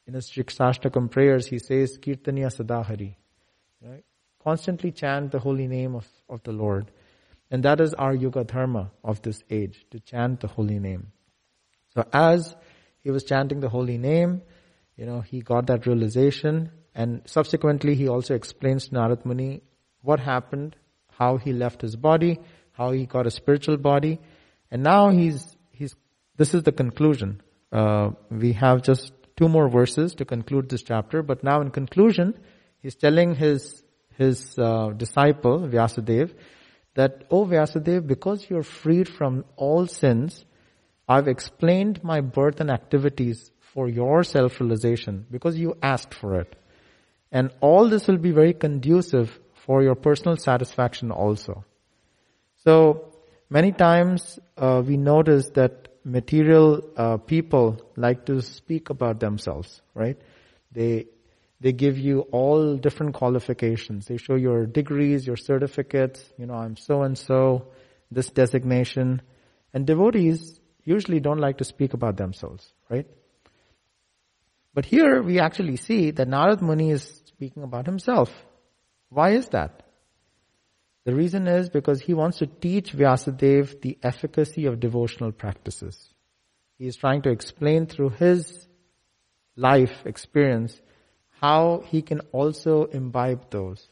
in 0.05 0.13
his 0.13 0.29
Shikshashtakam 0.29 1.09
prayers, 1.09 1.47
he 1.47 1.59
says, 1.59 1.97
Kirtaniya 1.97 2.53
Sadahari. 2.53 3.15
Right? 3.83 4.03
Constantly 4.41 4.91
chant 4.91 5.31
the 5.31 5.39
holy 5.39 5.67
name 5.67 5.95
of, 5.95 6.07
of 6.29 6.41
the 6.43 6.51
Lord. 6.51 6.91
And 7.51 7.63
that 7.63 7.81
is 7.81 7.93
our 7.93 8.13
yuga 8.13 8.43
Dharma 8.43 8.91
of 9.03 9.21
this 9.21 9.43
age, 9.49 9.85
to 9.91 9.99
chant 9.99 10.39
the 10.39 10.47
holy 10.47 10.79
name. 10.79 11.11
So 11.93 12.05
as 12.11 12.55
he 13.01 13.11
was 13.11 13.23
chanting 13.23 13.59
the 13.59 13.69
holy 13.69 13.97
name, 13.97 14.41
you 14.95 15.05
know, 15.05 15.21
he 15.21 15.41
got 15.41 15.67
that 15.67 15.85
realization 15.85 16.71
and 16.95 17.21
subsequently 17.25 17.95
he 17.95 18.07
also 18.07 18.35
explains 18.35 18.87
to 18.87 18.95
Narad 18.95 19.25
Muni 19.25 19.61
what 20.01 20.19
happened, 20.19 20.75
how 21.11 21.37
he 21.37 21.51
left 21.53 21.81
his 21.81 21.95
body, 21.95 22.39
how 22.71 22.91
he 22.91 23.05
got 23.05 23.27
a 23.27 23.31
spiritual 23.31 23.77
body, 23.77 24.19
and 24.71 24.83
now 24.83 25.09
he's, 25.09 25.55
he's, 25.71 25.95
this 26.37 26.53
is 26.53 26.63
the 26.63 26.71
conclusion. 26.71 27.41
Uh, 27.71 28.11
we 28.29 28.53
have 28.53 28.83
just 28.83 29.11
two 29.35 29.47
more 29.47 29.69
verses 29.69 30.15
to 30.15 30.25
conclude 30.25 30.69
this 30.69 30.83
chapter, 30.83 31.21
but 31.23 31.43
now 31.43 31.61
in 31.61 31.71
conclusion, 31.71 32.37
he's 32.83 32.95
telling 32.95 33.33
his, 33.33 33.83
his 34.17 34.59
uh, 34.59 34.89
disciple, 34.89 35.61
Vyasadeva, 35.61 36.31
that, 36.93 37.23
oh 37.31 37.45
Vyasadeva, 37.45 38.05
because 38.05 38.47
you're 38.47 38.61
freed 38.61 39.09
from 39.09 39.45
all 39.55 39.87
sins, 39.87 40.45
I've 41.07 41.27
explained 41.27 42.03
my 42.03 42.21
birth 42.21 42.59
and 42.59 42.69
activities 42.69 43.49
for 43.73 43.89
your 43.89 44.23
self-realization 44.23 45.25
because 45.31 45.57
you 45.57 45.75
asked 45.81 46.13
for 46.13 46.39
it. 46.39 46.55
And 47.31 47.49
all 47.61 47.89
this 47.89 48.07
will 48.07 48.19
be 48.19 48.31
very 48.31 48.53
conducive 48.53 49.39
for 49.65 49.81
your 49.81 49.95
personal 49.95 50.37
satisfaction 50.37 51.09
also. 51.11 51.65
So, 52.63 53.13
many 53.49 53.71
times 53.71 54.39
uh, 54.57 54.83
we 54.85 54.97
notice 54.97 55.49
that 55.55 55.87
material 56.03 56.83
uh, 56.95 57.17
people 57.17 57.81
like 57.95 58.25
to 58.25 58.41
speak 58.41 58.89
about 58.89 59.19
themselves, 59.19 59.81
right? 59.95 60.17
They 60.71 61.07
they 61.63 61.71
give 61.71 61.97
you 61.97 62.19
all 62.33 62.75
different 62.75 63.13
qualifications. 63.13 64.07
They 64.07 64.17
show 64.17 64.35
your 64.35 64.65
degrees, 64.65 65.25
your 65.25 65.37
certificates. 65.37 66.21
You 66.37 66.45
know, 66.45 66.55
I'm 66.55 66.75
so 66.75 67.03
and 67.03 67.17
so, 67.17 67.69
this 68.11 68.29
designation, 68.29 69.21
and 69.73 69.87
devotees 69.87 70.59
usually 70.83 71.21
don't 71.21 71.37
like 71.37 71.59
to 71.59 71.63
speak 71.63 71.93
about 71.93 72.17
themselves, 72.17 72.73
right? 72.89 73.07
But 74.73 74.83
here 74.83 75.23
we 75.23 75.39
actually 75.39 75.77
see 75.77 76.11
that 76.11 76.27
Narad 76.27 76.61
Muni 76.61 76.91
is 76.91 77.21
speaking 77.27 77.63
about 77.63 77.85
himself. 77.85 78.29
Why 79.07 79.29
is 79.29 79.47
that? 79.49 79.83
The 81.05 81.15
reason 81.15 81.47
is 81.47 81.69
because 81.69 82.01
he 82.01 82.13
wants 82.13 82.39
to 82.39 82.45
teach 82.47 82.91
Vyasadeva 82.91 83.79
the 83.79 83.97
efficacy 84.03 84.65
of 84.65 84.81
devotional 84.81 85.31
practices. 85.31 86.13
He 86.77 86.87
is 86.87 86.97
trying 86.97 87.21
to 87.21 87.29
explain 87.29 87.85
through 87.85 88.09
his 88.09 88.67
life 89.55 90.05
experience 90.05 90.77
how 91.43 91.83
he 91.87 92.01
can 92.01 92.21
also 92.31 92.85
imbibe 92.85 93.49
those. 93.49 93.85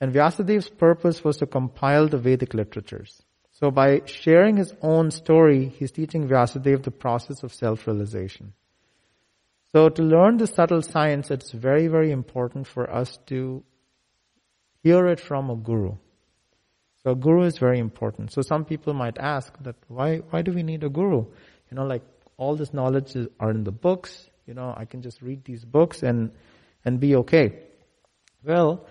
And 0.00 0.14
Vyasadeva's 0.14 0.68
purpose 0.68 1.24
was 1.24 1.38
to 1.38 1.46
compile 1.46 2.06
the 2.06 2.16
Vedic 2.16 2.54
literatures. 2.54 3.20
So 3.50 3.72
by 3.72 4.02
sharing 4.04 4.56
his 4.56 4.72
own 4.80 5.10
story, 5.10 5.68
he's 5.76 5.90
teaching 5.90 6.28
Vyasadeva 6.28 6.84
the 6.84 6.92
process 6.92 7.42
of 7.42 7.52
self-realization. 7.52 8.52
So 9.72 9.88
to 9.88 10.02
learn 10.02 10.36
the 10.36 10.46
subtle 10.46 10.82
science, 10.82 11.32
it's 11.32 11.50
very, 11.50 11.88
very 11.88 12.12
important 12.12 12.68
for 12.68 12.88
us 12.88 13.18
to 13.26 13.64
hear 14.84 15.08
it 15.08 15.18
from 15.18 15.50
a 15.50 15.56
guru. 15.56 15.96
So 17.02 17.10
a 17.10 17.16
guru 17.16 17.42
is 17.46 17.58
very 17.58 17.80
important. 17.80 18.32
So 18.32 18.42
some 18.42 18.64
people 18.64 18.94
might 18.94 19.18
ask 19.18 19.52
that 19.64 19.74
why 19.88 20.18
why 20.30 20.42
do 20.42 20.52
we 20.52 20.62
need 20.62 20.84
a 20.84 20.88
guru? 20.88 21.24
You 21.68 21.74
know, 21.76 21.84
like 21.84 22.04
all 22.36 22.54
this 22.54 22.72
knowledge 22.72 23.16
is, 23.16 23.26
are 23.40 23.50
in 23.50 23.64
the 23.64 23.72
books. 23.72 24.30
You 24.46 24.54
know, 24.54 24.72
I 24.76 24.84
can 24.84 25.02
just 25.02 25.20
read 25.20 25.44
these 25.44 25.64
books 25.64 26.02
and 26.02 26.30
and 26.84 27.00
be 27.00 27.16
okay. 27.16 27.58
Well, 28.44 28.86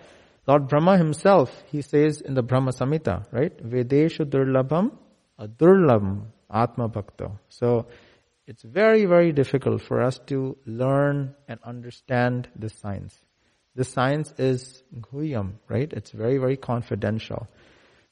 Lord 0.46 0.68
Brahma 0.68 0.96
himself, 0.98 1.62
he 1.66 1.82
says 1.82 2.20
in 2.20 2.34
the 2.34 2.42
Brahma 2.42 2.72
Samhita, 2.72 3.26
right? 3.32 3.56
Vedeshu 3.62 4.24
durlabham 4.24 4.92
adurlabham 5.38 6.26
atma 6.50 6.88
bhakta. 6.88 7.32
So 7.48 7.86
it's 8.46 8.62
very, 8.62 9.04
very 9.04 9.32
difficult 9.32 9.82
for 9.82 10.02
us 10.02 10.18
to 10.26 10.56
learn 10.66 11.34
and 11.46 11.60
understand 11.62 12.48
this 12.56 12.74
science. 12.74 13.16
This 13.74 13.92
science 13.92 14.34
is 14.38 14.82
guhyam, 15.00 15.52
right? 15.68 15.92
It's 15.92 16.10
very, 16.10 16.38
very 16.38 16.56
confidential. 16.56 17.46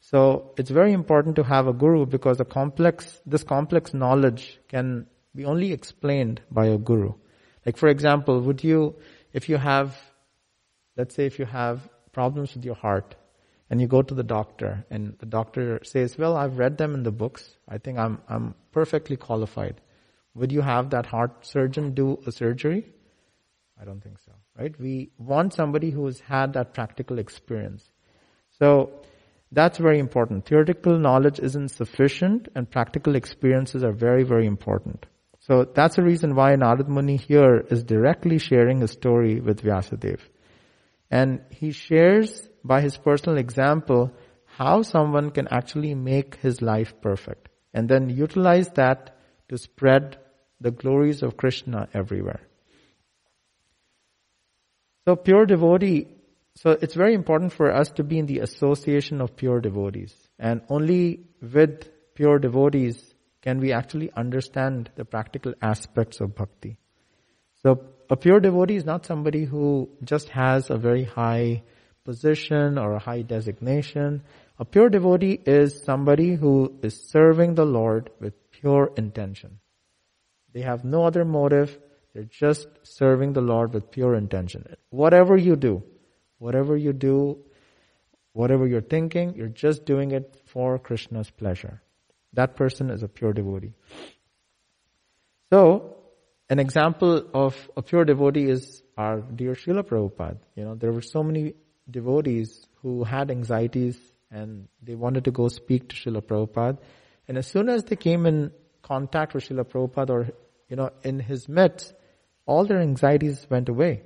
So 0.00 0.52
it's 0.56 0.70
very 0.70 0.92
important 0.92 1.36
to 1.36 1.42
have 1.42 1.66
a 1.66 1.72
guru 1.72 2.06
because 2.06 2.38
the 2.38 2.44
complex, 2.44 3.20
this 3.26 3.42
complex 3.42 3.92
knowledge 3.92 4.60
can 4.68 5.06
be 5.34 5.44
only 5.44 5.72
explained 5.72 6.40
by 6.50 6.66
a 6.66 6.78
guru. 6.78 7.14
Like 7.66 7.76
for 7.76 7.88
example, 7.88 8.40
would 8.42 8.62
you, 8.62 8.94
if 9.32 9.48
you 9.48 9.56
have, 9.56 9.96
let's 10.96 11.14
say 11.14 11.26
if 11.26 11.38
you 11.38 11.44
have 11.44 11.88
problems 12.12 12.54
with 12.54 12.64
your 12.64 12.74
heart 12.74 13.14
and 13.70 13.80
you 13.80 13.86
go 13.86 14.02
to 14.02 14.14
the 14.14 14.22
doctor 14.22 14.84
and 14.90 15.16
the 15.18 15.26
doctor 15.26 15.80
says, 15.82 16.16
well, 16.18 16.36
I've 16.36 16.58
read 16.58 16.78
them 16.78 16.94
in 16.94 17.02
the 17.02 17.12
books. 17.12 17.56
I 17.68 17.78
think 17.78 17.98
I'm, 17.98 18.20
I'm 18.28 18.54
perfectly 18.72 19.16
qualified. 19.16 19.80
Would 20.34 20.52
you 20.52 20.60
have 20.62 20.90
that 20.90 21.06
heart 21.06 21.46
surgeon 21.46 21.94
do 21.94 22.18
a 22.26 22.32
surgery? 22.32 22.86
I 23.80 23.84
don't 23.84 24.02
think 24.02 24.18
so, 24.18 24.32
right? 24.58 24.78
We 24.80 25.10
want 25.18 25.54
somebody 25.54 25.90
who 25.90 26.06
has 26.06 26.20
had 26.20 26.54
that 26.54 26.74
practical 26.74 27.18
experience. 27.18 27.90
So, 28.58 29.02
That's 29.50 29.78
very 29.78 29.98
important. 29.98 30.44
Theoretical 30.44 30.98
knowledge 30.98 31.40
isn't 31.40 31.70
sufficient 31.70 32.48
and 32.54 32.70
practical 32.70 33.14
experiences 33.16 33.82
are 33.82 33.92
very, 33.92 34.22
very 34.22 34.46
important. 34.46 35.06
So 35.48 35.64
that's 35.64 35.96
the 35.96 36.02
reason 36.02 36.34
why 36.34 36.54
Narad 36.54 36.88
Muni 36.88 37.16
here 37.16 37.64
is 37.70 37.82
directly 37.82 38.38
sharing 38.38 38.82
his 38.82 38.90
story 38.90 39.40
with 39.40 39.62
Vyasadeva. 39.62 40.20
And 41.10 41.40
he 41.50 41.72
shares 41.72 42.46
by 42.62 42.82
his 42.82 42.98
personal 42.98 43.38
example 43.38 44.12
how 44.44 44.82
someone 44.82 45.30
can 45.30 45.48
actually 45.50 45.94
make 45.94 46.36
his 46.36 46.60
life 46.60 46.92
perfect 47.00 47.48
and 47.72 47.88
then 47.88 48.10
utilize 48.10 48.68
that 48.74 49.16
to 49.48 49.56
spread 49.56 50.18
the 50.60 50.70
glories 50.70 51.22
of 51.22 51.38
Krishna 51.38 51.88
everywhere. 51.94 52.40
So 55.06 55.16
pure 55.16 55.46
devotee, 55.46 56.08
so 56.56 56.72
it's 56.72 56.94
very 56.94 57.14
important 57.14 57.54
for 57.54 57.72
us 57.72 57.88
to 57.92 58.04
be 58.04 58.18
in 58.18 58.26
the 58.26 58.40
association 58.40 59.22
of 59.22 59.36
pure 59.36 59.60
devotees. 59.60 60.14
And 60.38 60.60
only 60.68 61.20
with 61.40 61.88
pure 62.14 62.38
devotees 62.38 63.14
can 63.48 63.60
we 63.60 63.72
actually 63.72 64.10
understand 64.14 64.90
the 64.96 65.04
practical 65.06 65.54
aspects 65.62 66.20
of 66.20 66.34
bhakti. 66.34 66.76
So 67.62 67.70
a 68.10 68.16
pure 68.24 68.40
devotee 68.40 68.76
is 68.76 68.84
not 68.84 69.06
somebody 69.06 69.46
who 69.46 69.88
just 70.04 70.28
has 70.28 70.68
a 70.68 70.76
very 70.76 71.04
high 71.04 71.62
position 72.04 72.76
or 72.76 72.92
a 72.92 72.98
high 72.98 73.22
designation. 73.22 74.22
A 74.58 74.66
pure 74.66 74.90
devotee 74.90 75.40
is 75.46 75.82
somebody 75.82 76.34
who 76.34 76.74
is 76.82 77.00
serving 77.08 77.54
the 77.54 77.64
Lord 77.64 78.10
with 78.20 78.34
pure 78.50 78.92
intention. 78.98 79.58
They 80.52 80.60
have 80.60 80.84
no 80.84 81.04
other 81.06 81.24
motive. 81.24 81.78
They're 82.12 82.34
just 82.44 82.68
serving 82.82 83.32
the 83.32 83.46
Lord 83.54 83.72
with 83.72 83.90
pure 83.90 84.14
intention. 84.14 84.76
Whatever 84.90 85.38
you 85.38 85.56
do, 85.56 85.82
whatever 86.36 86.76
you 86.76 86.92
do, 86.92 87.38
whatever 88.34 88.66
you're 88.66 88.90
thinking, 88.96 89.34
you're 89.36 89.56
just 89.66 89.86
doing 89.86 90.10
it 90.10 90.42
for 90.44 90.78
Krishna's 90.78 91.30
pleasure. 91.30 91.80
That 92.34 92.56
person 92.56 92.90
is 92.90 93.02
a 93.02 93.08
pure 93.08 93.32
devotee. 93.32 93.72
So, 95.50 95.96
an 96.50 96.58
example 96.58 97.24
of 97.34 97.70
a 97.76 97.82
pure 97.82 98.04
devotee 98.04 98.48
is 98.48 98.82
our 98.96 99.20
dear 99.20 99.54
Srila 99.54 99.82
Prabhupada. 99.82 100.38
You 100.54 100.64
know, 100.64 100.74
there 100.74 100.92
were 100.92 101.02
so 101.02 101.22
many 101.22 101.54
devotees 101.90 102.66
who 102.82 103.04
had 103.04 103.30
anxieties 103.30 103.98
and 104.30 104.68
they 104.82 104.94
wanted 104.94 105.24
to 105.24 105.30
go 105.30 105.48
speak 105.48 105.88
to 105.88 105.96
Srila 105.96 106.22
Prabhupada. 106.22 106.78
And 107.26 107.38
as 107.38 107.46
soon 107.46 107.68
as 107.68 107.84
they 107.84 107.96
came 107.96 108.26
in 108.26 108.52
contact 108.82 109.34
with 109.34 109.48
Srila 109.48 109.64
Prabhupada 109.64 110.10
or, 110.10 110.28
you 110.68 110.76
know, 110.76 110.90
in 111.02 111.20
his 111.20 111.48
midst, 111.48 111.94
all 112.46 112.64
their 112.64 112.80
anxieties 112.80 113.46
went 113.50 113.68
away. 113.68 114.02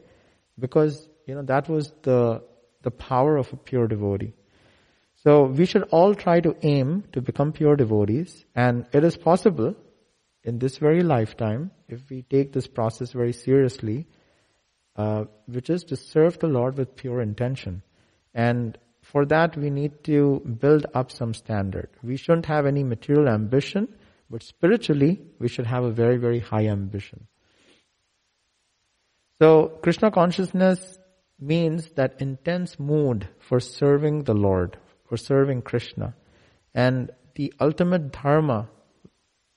Because, 0.58 1.08
you 1.26 1.34
know, 1.34 1.42
that 1.42 1.68
was 1.68 1.92
the, 2.02 2.42
the 2.82 2.90
power 2.90 3.36
of 3.36 3.52
a 3.52 3.56
pure 3.56 3.86
devotee. 3.86 4.34
So 5.24 5.44
we 5.44 5.66
should 5.66 5.84
all 5.84 6.14
try 6.14 6.40
to 6.40 6.56
aim 6.62 7.04
to 7.12 7.20
become 7.20 7.52
pure 7.52 7.76
devotees 7.76 8.44
and 8.56 8.86
it 8.92 9.04
is 9.04 9.16
possible 9.16 9.76
in 10.42 10.58
this 10.58 10.78
very 10.78 11.02
lifetime 11.02 11.70
if 11.88 12.10
we 12.10 12.22
take 12.22 12.52
this 12.52 12.66
process 12.66 13.12
very 13.12 13.32
seriously, 13.32 14.08
uh, 14.96 15.24
which 15.46 15.70
is 15.70 15.84
to 15.84 15.96
serve 15.96 16.40
the 16.40 16.48
Lord 16.48 16.76
with 16.76 16.96
pure 16.96 17.20
intention. 17.20 17.82
And 18.34 18.76
for 19.02 19.24
that 19.26 19.56
we 19.56 19.70
need 19.70 20.02
to 20.04 20.40
build 20.60 20.86
up 20.92 21.12
some 21.12 21.34
standard. 21.34 21.90
We 22.02 22.16
shouldn't 22.16 22.46
have 22.46 22.66
any 22.66 22.82
material 22.82 23.28
ambition, 23.28 23.94
but 24.28 24.42
spiritually 24.42 25.20
we 25.38 25.46
should 25.46 25.66
have 25.66 25.84
a 25.84 25.92
very, 25.92 26.16
very 26.16 26.40
high 26.40 26.66
ambition. 26.66 27.28
So 29.40 29.68
Krishna 29.82 30.10
consciousness 30.10 30.98
means 31.38 31.90
that 31.92 32.20
intense 32.20 32.78
mood 32.80 33.28
for 33.38 33.60
serving 33.60 34.24
the 34.24 34.34
Lord, 34.34 34.78
for 35.12 35.18
serving 35.18 35.60
Krishna. 35.60 36.14
And 36.74 37.10
the 37.34 37.52
ultimate 37.60 38.12
dharma, 38.12 38.70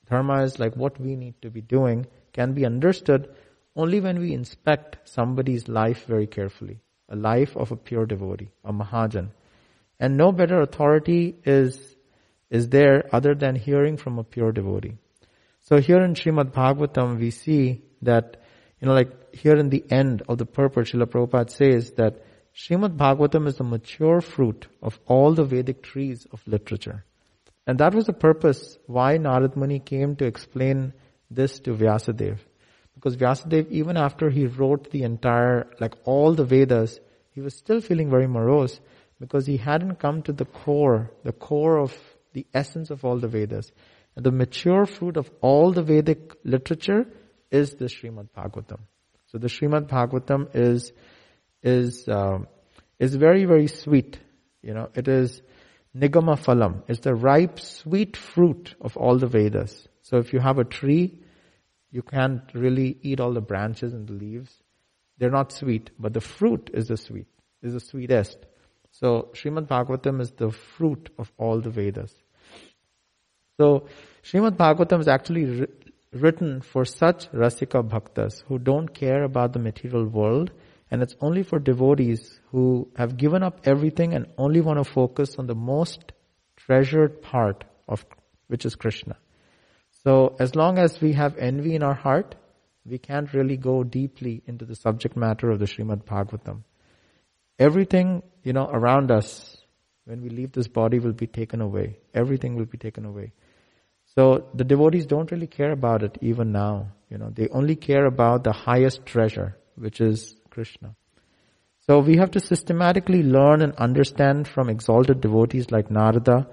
dharma 0.10 0.44
is 0.44 0.60
like 0.60 0.76
what 0.76 1.00
we 1.00 1.15
need 1.15 1.41
to 1.44 1.50
be 1.50 1.62
doing, 1.62 2.08
can 2.34 2.52
be 2.52 2.65
understood 2.65 3.34
only 3.74 4.02
when 4.02 4.20
we 4.20 4.34
inspect 4.34 4.98
somebody's 5.06 5.70
life 5.70 6.08
very 6.08 6.28
carefully. 6.28 6.82
A 7.08 7.15
life 7.15 7.56
of 7.56 7.72
a 7.72 7.78
pure 7.78 8.06
devotee, 8.06 8.50
a 8.65 8.74
Mahajan. 8.74 9.30
And 9.98 10.18
no 10.18 10.34
better 10.34 10.60
authority 10.60 11.38
is, 11.46 11.96
is 12.50 12.68
there 12.68 13.08
other 13.13 13.34
than 13.34 13.56
hearing 13.56 13.96
from 13.96 14.20
a 14.20 14.26
pure 14.26 14.52
devotee. 14.52 14.98
So 15.62 15.80
here 15.80 16.04
in 16.04 16.15
Srimad 16.15 16.52
Bhagavatam 16.52 17.18
we 17.18 17.32
see 17.32 17.82
that, 18.02 18.44
you 18.82 18.89
know, 18.89 18.94
like 18.94 19.34
here 19.34 19.56
in 19.56 19.70
the 19.70 19.86
end 19.89 20.22
of 20.28 20.38
the 20.38 20.46
purport, 20.46 20.88
Srila 20.88 21.06
Prabhupada 21.06 21.50
says 21.50 21.91
that 21.91 22.25
Srimad 22.56 22.96
Bhagavatam 22.96 23.48
is 23.48 23.58
the 23.58 23.65
mature 23.65 24.22
fruit 24.22 24.68
of 24.82 24.98
all 25.08 25.34
the 25.34 25.44
Vedic 25.44 25.84
trees 25.84 26.26
of 26.32 26.41
literature. 26.48 27.04
And 27.68 27.80
that 27.80 27.94
was 27.94 28.06
the 28.06 28.13
purpose 28.13 28.78
why 28.88 29.18
Narad 29.18 29.58
Muni 29.58 29.80
came 29.80 30.15
to 30.15 30.26
explain 30.26 30.94
this 31.30 31.60
to 31.62 31.74
Vyasadeva. 31.74 32.39
Because 32.94 33.18
Vyasadeva, 33.18 33.70
even 33.72 33.98
after 33.98 34.30
he 34.30 34.46
wrote 34.46 34.89
the 34.91 35.04
entire, 35.04 35.68
like 35.82 35.96
all 36.06 36.34
the 36.34 36.46
Vedas, 36.46 36.98
he 37.32 37.41
was 37.41 37.54
still 37.56 37.82
feeling 37.82 38.10
very 38.10 38.28
morose 38.28 38.80
because 39.20 39.46
he 39.46 39.58
hadn't 39.58 39.96
come 39.96 40.22
to 40.22 40.32
the 40.32 40.46
core, 40.46 41.12
the 41.24 41.34
core 41.34 41.78
of 41.78 41.94
the 42.32 42.46
essence 42.54 42.89
of 42.89 43.04
all 43.04 43.18
the 43.18 43.28
Vedas. 43.28 43.70
And 44.15 44.26
the 44.26 44.32
mature 44.32 44.86
fruit 44.86 45.18
of 45.18 45.30
all 45.41 45.74
the 45.74 45.84
Vedic 45.84 46.36
literature 46.46 47.06
is 47.52 47.74
the 47.74 47.86
Srimad 47.86 48.30
Bhagavatam. 48.30 48.80
So 49.28 49.39
the 49.39 49.48
Srimad 49.48 49.89
Bhagavatam 49.89 50.56
is 50.56 50.94
is 51.65 52.08
um, 52.08 52.47
is 52.99 53.15
very 53.15 53.45
very 53.45 53.67
sweet. 53.67 54.19
You 54.62 54.73
know, 54.73 54.89
it 54.93 55.08
is 55.08 55.41
nigama 55.97 56.38
phalam. 56.39 56.84
It's 56.88 57.01
the 57.01 57.15
ripe 57.15 57.60
sweet 57.60 58.15
fruit 58.15 58.75
of 58.80 58.95
all 58.95 59.17
the 59.17 59.28
Vedas. 59.28 59.88
So 60.04 60.17
if 60.17 60.34
you 60.34 60.39
have 60.39 60.60
a 60.60 60.63
tree, 60.63 61.19
you 61.91 62.01
can't 62.04 62.43
really 62.54 62.97
eat 63.01 63.19
all 63.19 63.34
the 63.34 63.41
branches 63.41 63.93
and 63.93 64.08
the 64.08 64.13
leaves. 64.13 64.54
They're 65.17 65.32
not 65.32 65.51
sweet, 65.51 65.91
but 65.97 66.13
the 66.13 66.21
fruit 66.21 66.69
is 66.73 66.88
the 66.88 66.97
sweet, 66.97 67.28
is 67.62 67.73
the 67.73 67.80
sweetest. 67.80 68.38
So 68.91 69.30
Srimad 69.34 69.67
Bhagavatam 69.67 70.21
is 70.21 70.32
the 70.32 70.51
fruit 70.51 71.10
of 71.17 71.32
all 71.38 71.62
the 71.62 71.69
Vedas. 71.69 72.13
So 73.58 73.88
Srimad 74.23 74.58
Bhagavatam 74.58 74.99
is 74.99 75.08
actually 75.08 75.67
written 76.12 76.62
for 76.62 76.86
such 76.86 77.32
rasika 77.32 77.88
bhaktas 77.88 78.43
who 78.47 78.58
don't 78.60 78.89
care 78.93 79.23
about 79.23 79.54
the 79.54 79.60
material 79.60 80.06
world 80.06 80.51
and 80.95 81.03
it's 81.03 81.15
only 81.19 81.43
for 81.43 81.60
devotees 81.60 82.39
who 82.51 82.89
have 82.95 83.17
given 83.17 83.43
up 83.43 83.60
everything 83.65 84.13
and 84.13 84.27
only 84.38 84.62
want 84.62 84.81
to 84.81 84.89
focus 84.89 85.36
on 85.38 85.45
the 85.45 85.53
most 85.53 86.13
treasured 86.55 87.21
part 87.21 87.65
of 87.86 88.05
which 88.47 88.63
is 88.63 88.75
Krishna. 88.75 89.17
So 90.05 90.38
as 90.39 90.55
long 90.55 90.77
as 90.77 91.01
we 91.01 91.12
have 91.12 91.38
envy 91.38 91.75
in 91.75 91.84
our 91.84 91.93
heart, 91.93 92.36
we 92.86 92.97
can't 92.97 93.34
really 93.34 93.58
go 93.58 93.84
deeply 93.84 94.41
into 94.45 94.63
the 94.63 94.77
subject 94.77 95.17
matter 95.17 95.51
of 95.51 95.60
the 95.60 95.65
Srimad 95.65 96.05
Bhagavatam. 96.05 96.62
Everything, 97.60 98.23
you 98.43 98.53
know, 98.53 98.69
around 98.71 99.12
us, 99.12 99.58
when 100.05 100.21
we 100.21 100.29
leave 100.29 100.53
this 100.53 100.69
body 100.69 100.99
will 100.99 101.12
be 101.25 101.27
taken 101.27 101.60
away. 101.60 101.97
Everything 102.13 102.55
will 102.55 102.71
be 102.77 102.77
taken 102.77 103.03
away. 103.03 103.34
So 104.15 104.47
the 104.53 104.63
devotees 104.63 105.08
don't 105.08 105.29
really 105.29 105.47
care 105.47 105.73
about 105.73 106.03
it 106.03 106.17
even 106.21 106.53
now. 106.53 106.93
You 107.10 107.17
know, 107.17 107.31
they 107.31 107.49
only 107.49 107.75
care 107.75 108.05
about 108.05 108.45
the 108.45 108.53
highest 108.53 109.05
treasure, 109.05 109.58
which 109.75 109.99
is 109.99 110.38
Krishna. 110.56 110.96
So 111.88 112.00
we 112.00 112.18
have 112.18 112.32
to 112.32 112.39
systematically 112.39 113.22
learn 113.22 113.62
and 113.62 113.76
understand 113.76 114.48
from 114.48 114.70
exalted 114.70 115.22
devotees 115.22 115.70
like 115.70 115.91
Narada. 115.91 116.48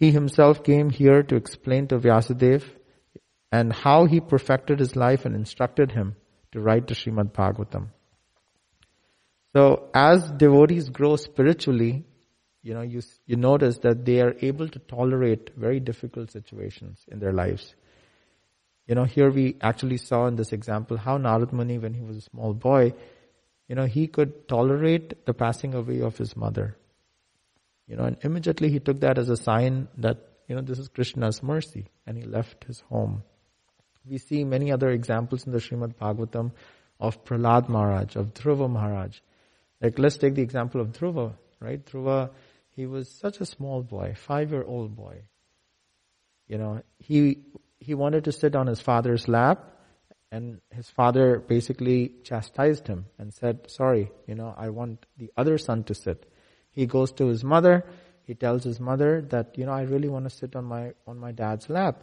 He 0.00 0.10
himself 0.12 0.62
came 0.62 0.90
here 0.90 1.22
to 1.22 1.36
explain 1.36 1.88
to 1.88 1.98
Vyasadeva 1.98 2.64
and 3.50 3.72
how 3.72 4.04
he 4.04 4.20
perfected 4.20 4.78
his 4.78 4.94
life 4.94 5.24
and 5.24 5.34
instructed 5.34 5.92
him 5.92 6.14
to 6.52 6.60
write 6.60 6.86
the 6.86 6.94
Srimad 6.94 7.32
Bhagavatam. 7.32 7.88
So 9.56 9.88
as 9.94 10.30
devotees 10.30 10.90
grow 10.90 11.16
spiritually, 11.16 12.04
you 12.62 12.74
know, 12.74 12.82
you, 12.82 13.02
you 13.26 13.36
notice 13.36 13.78
that 13.78 14.04
they 14.04 14.20
are 14.20 14.34
able 14.42 14.68
to 14.68 14.78
tolerate 14.78 15.50
very 15.56 15.80
difficult 15.80 16.30
situations 16.30 17.04
in 17.10 17.18
their 17.18 17.32
lives. 17.32 17.74
You 18.88 18.94
know, 18.94 19.04
here 19.04 19.30
we 19.30 19.56
actually 19.60 19.98
saw 19.98 20.26
in 20.26 20.36
this 20.36 20.52
example 20.52 20.96
how 20.96 21.18
Narad 21.18 21.52
Muni, 21.52 21.78
when 21.78 21.92
he 21.92 22.00
was 22.00 22.16
a 22.16 22.22
small 22.22 22.54
boy, 22.54 22.94
you 23.68 23.74
know, 23.74 23.84
he 23.84 24.06
could 24.06 24.48
tolerate 24.48 25.26
the 25.26 25.34
passing 25.34 25.74
away 25.74 26.00
of 26.00 26.16
his 26.16 26.34
mother. 26.34 26.76
You 27.86 27.96
know, 27.96 28.04
and 28.04 28.16
immediately 28.22 28.70
he 28.70 28.80
took 28.80 29.00
that 29.00 29.18
as 29.18 29.28
a 29.28 29.36
sign 29.36 29.88
that, 29.98 30.18
you 30.48 30.56
know, 30.56 30.62
this 30.62 30.78
is 30.78 30.88
Krishna's 30.88 31.42
mercy, 31.42 31.90
and 32.06 32.16
he 32.16 32.24
left 32.24 32.64
his 32.64 32.80
home. 32.88 33.22
We 34.08 34.16
see 34.16 34.42
many 34.44 34.72
other 34.72 34.88
examples 34.88 35.46
in 35.46 35.52
the 35.52 35.58
Srimad 35.58 35.94
Bhagavatam 35.96 36.52
of 36.98 37.24
Prahlad 37.26 37.68
Maharaj, 37.68 38.16
of 38.16 38.32
Dhruva 38.32 38.70
Maharaj. 38.70 39.18
Like, 39.82 39.98
let's 39.98 40.16
take 40.16 40.34
the 40.34 40.42
example 40.42 40.80
of 40.80 40.92
Dhruva, 40.92 41.34
right? 41.60 41.84
Dhruva, 41.84 42.30
he 42.70 42.86
was 42.86 43.10
such 43.10 43.40
a 43.40 43.44
small 43.44 43.82
boy, 43.82 44.14
five-year-old 44.16 44.96
boy. 44.96 45.24
You 46.46 46.56
know, 46.56 46.82
he, 46.98 47.40
he 47.80 47.94
wanted 47.94 48.24
to 48.24 48.32
sit 48.32 48.56
on 48.56 48.66
his 48.66 48.80
father's 48.80 49.28
lap 49.28 49.72
and 50.30 50.60
his 50.70 50.88
father 50.90 51.38
basically 51.38 52.12
chastised 52.22 52.86
him 52.86 53.06
and 53.18 53.32
said, 53.32 53.70
sorry, 53.70 54.10
you 54.26 54.34
know, 54.34 54.54
I 54.56 54.68
want 54.68 55.06
the 55.16 55.30
other 55.36 55.56
son 55.58 55.84
to 55.84 55.94
sit. 55.94 56.30
He 56.70 56.86
goes 56.86 57.12
to 57.12 57.26
his 57.26 57.42
mother, 57.42 57.84
he 58.24 58.34
tells 58.34 58.62
his 58.62 58.78
mother 58.78 59.22
that, 59.30 59.56
you 59.56 59.64
know, 59.64 59.72
I 59.72 59.82
really 59.82 60.08
want 60.08 60.28
to 60.28 60.30
sit 60.30 60.54
on 60.54 60.64
my, 60.66 60.92
on 61.06 61.18
my 61.18 61.32
dad's 61.32 61.70
lap. 61.70 62.02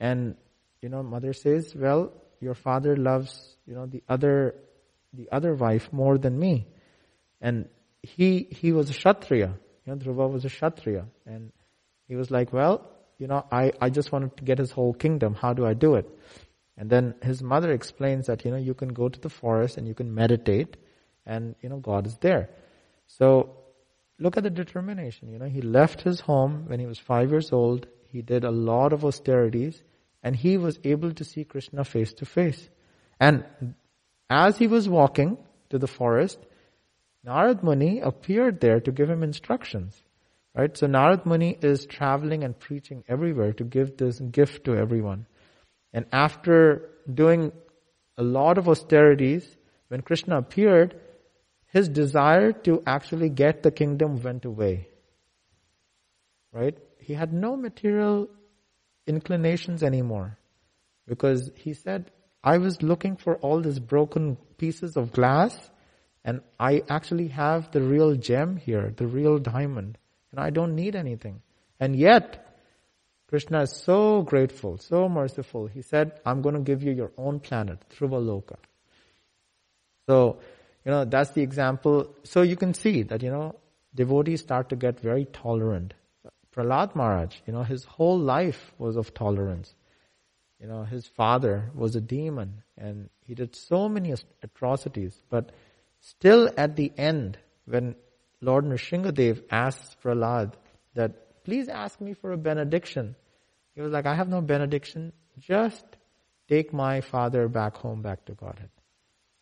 And, 0.00 0.34
you 0.82 0.88
know, 0.88 1.02
mother 1.02 1.32
says, 1.32 1.72
well, 1.76 2.12
your 2.40 2.54
father 2.54 2.96
loves, 2.96 3.56
you 3.66 3.74
know, 3.74 3.86
the 3.86 4.02
other, 4.08 4.56
the 5.12 5.28
other 5.30 5.54
wife 5.54 5.92
more 5.92 6.18
than 6.18 6.38
me. 6.38 6.66
And 7.40 7.68
he, 8.02 8.48
he 8.50 8.72
was 8.72 8.90
a 8.90 8.94
Kshatriya. 8.94 9.54
You 9.84 9.92
know, 9.92 9.98
Dhruva 9.98 10.30
was 10.30 10.44
a 10.44 10.48
Kshatriya. 10.48 11.06
And 11.24 11.52
he 12.08 12.16
was 12.16 12.30
like, 12.30 12.52
well, 12.52 12.90
you 13.20 13.26
know, 13.26 13.44
I, 13.52 13.72
I 13.80 13.90
just 13.90 14.10
wanted 14.10 14.36
to 14.38 14.44
get 14.44 14.58
his 14.58 14.70
whole 14.70 14.94
kingdom. 14.94 15.34
How 15.34 15.52
do 15.52 15.66
I 15.66 15.74
do 15.74 15.94
it? 15.94 16.08
And 16.76 16.88
then 16.88 17.14
his 17.22 17.42
mother 17.42 17.70
explains 17.70 18.26
that, 18.26 18.44
you 18.46 18.50
know, 18.50 18.56
you 18.56 18.72
can 18.72 18.88
go 18.88 19.10
to 19.10 19.20
the 19.20 19.28
forest 19.28 19.76
and 19.76 19.86
you 19.86 19.94
can 19.94 20.14
meditate 20.14 20.78
and, 21.26 21.54
you 21.60 21.68
know, 21.68 21.76
God 21.76 22.06
is 22.06 22.16
there. 22.18 22.48
So 23.06 23.56
look 24.18 24.38
at 24.38 24.42
the 24.42 24.50
determination. 24.50 25.30
You 25.30 25.38
know, 25.38 25.48
he 25.48 25.60
left 25.60 26.00
his 26.00 26.20
home 26.20 26.64
when 26.66 26.80
he 26.80 26.86
was 26.86 26.98
five 26.98 27.30
years 27.30 27.52
old. 27.52 27.86
He 28.08 28.22
did 28.22 28.44
a 28.44 28.50
lot 28.50 28.94
of 28.94 29.04
austerities 29.04 29.82
and 30.22 30.34
he 30.34 30.56
was 30.56 30.78
able 30.82 31.12
to 31.12 31.24
see 31.24 31.44
Krishna 31.44 31.84
face 31.84 32.14
to 32.14 32.24
face. 32.24 32.70
And 33.20 33.44
as 34.30 34.56
he 34.56 34.66
was 34.66 34.88
walking 34.88 35.36
to 35.68 35.78
the 35.78 35.86
forest, 35.86 36.38
Narad 37.26 37.62
Muni 37.62 38.00
appeared 38.00 38.60
there 38.60 38.80
to 38.80 38.90
give 38.90 39.10
him 39.10 39.22
instructions. 39.22 40.02
Right? 40.54 40.76
So 40.76 40.86
Narad 40.86 41.26
Muni 41.26 41.56
is 41.60 41.86
traveling 41.86 42.42
and 42.42 42.58
preaching 42.58 43.04
everywhere 43.08 43.52
to 43.54 43.64
give 43.64 43.96
this 43.96 44.18
gift 44.18 44.64
to 44.64 44.74
everyone. 44.76 45.26
And 45.92 46.06
after 46.12 46.90
doing 47.12 47.52
a 48.18 48.22
lot 48.22 48.58
of 48.58 48.68
austerities, 48.68 49.56
when 49.88 50.02
Krishna 50.02 50.38
appeared, 50.38 51.00
his 51.66 51.88
desire 51.88 52.52
to 52.52 52.82
actually 52.86 53.28
get 53.28 53.62
the 53.62 53.70
kingdom 53.70 54.20
went 54.22 54.44
away. 54.44 54.88
Right? 56.52 56.76
He 56.98 57.14
had 57.14 57.32
no 57.32 57.56
material 57.56 58.28
inclinations 59.06 59.82
anymore. 59.82 60.36
Because 61.06 61.50
he 61.56 61.74
said, 61.74 62.10
I 62.42 62.58
was 62.58 62.82
looking 62.82 63.16
for 63.16 63.36
all 63.36 63.60
these 63.60 63.78
broken 63.78 64.36
pieces 64.58 64.96
of 64.96 65.12
glass 65.12 65.70
and 66.24 66.40
I 66.58 66.82
actually 66.88 67.28
have 67.28 67.70
the 67.70 67.80
real 67.80 68.14
gem 68.14 68.56
here, 68.56 68.92
the 68.96 69.06
real 69.06 69.38
diamond, 69.38 69.96
and 70.30 70.40
I 70.40 70.50
don't 70.50 70.74
need 70.74 70.96
anything. 70.96 71.42
And 71.78 71.96
yet, 71.96 72.46
Krishna 73.28 73.62
is 73.62 73.72
so 73.72 74.22
grateful, 74.22 74.78
so 74.78 75.08
merciful. 75.08 75.66
He 75.66 75.82
said, 75.82 76.20
I'm 76.26 76.42
going 76.42 76.54
to 76.54 76.60
give 76.60 76.82
you 76.82 76.92
your 76.92 77.12
own 77.16 77.40
planet, 77.40 77.78
Loka." 77.98 78.56
So, 80.08 80.38
you 80.84 80.90
know, 80.90 81.04
that's 81.04 81.30
the 81.30 81.42
example. 81.42 82.14
So 82.24 82.42
you 82.42 82.56
can 82.56 82.74
see 82.74 83.02
that, 83.04 83.22
you 83.22 83.30
know, 83.30 83.56
devotees 83.94 84.40
start 84.40 84.68
to 84.70 84.76
get 84.76 85.00
very 85.00 85.24
tolerant. 85.26 85.94
Prahlad 86.54 86.96
Maharaj, 86.96 87.36
you 87.46 87.52
know, 87.52 87.62
his 87.62 87.84
whole 87.84 88.18
life 88.18 88.72
was 88.78 88.96
of 88.96 89.14
tolerance. 89.14 89.72
You 90.60 90.66
know, 90.66 90.82
his 90.82 91.06
father 91.06 91.70
was 91.74 91.94
a 91.94 92.00
demon 92.00 92.62
and 92.76 93.08
he 93.24 93.34
did 93.34 93.54
so 93.54 93.88
many 93.88 94.12
atrocities, 94.42 95.16
but 95.30 95.52
Still 96.00 96.50
at 96.56 96.76
the 96.76 96.92
end, 96.96 97.38
when 97.66 97.94
Lord 98.40 98.64
Nrsingadev 98.64 99.42
asks 99.50 99.96
Prahlad 100.02 100.54
that, 100.94 101.44
please 101.44 101.68
ask 101.68 102.00
me 102.00 102.14
for 102.14 102.32
a 102.32 102.36
benediction. 102.38 103.14
He 103.74 103.82
was 103.82 103.92
like, 103.92 104.06
I 104.06 104.14
have 104.14 104.28
no 104.28 104.40
benediction. 104.40 105.12
Just 105.38 105.84
take 106.48 106.72
my 106.72 107.00
father 107.00 107.48
back 107.48 107.76
home, 107.76 108.02
back 108.02 108.24
to 108.26 108.32
Godhead. 108.32 108.70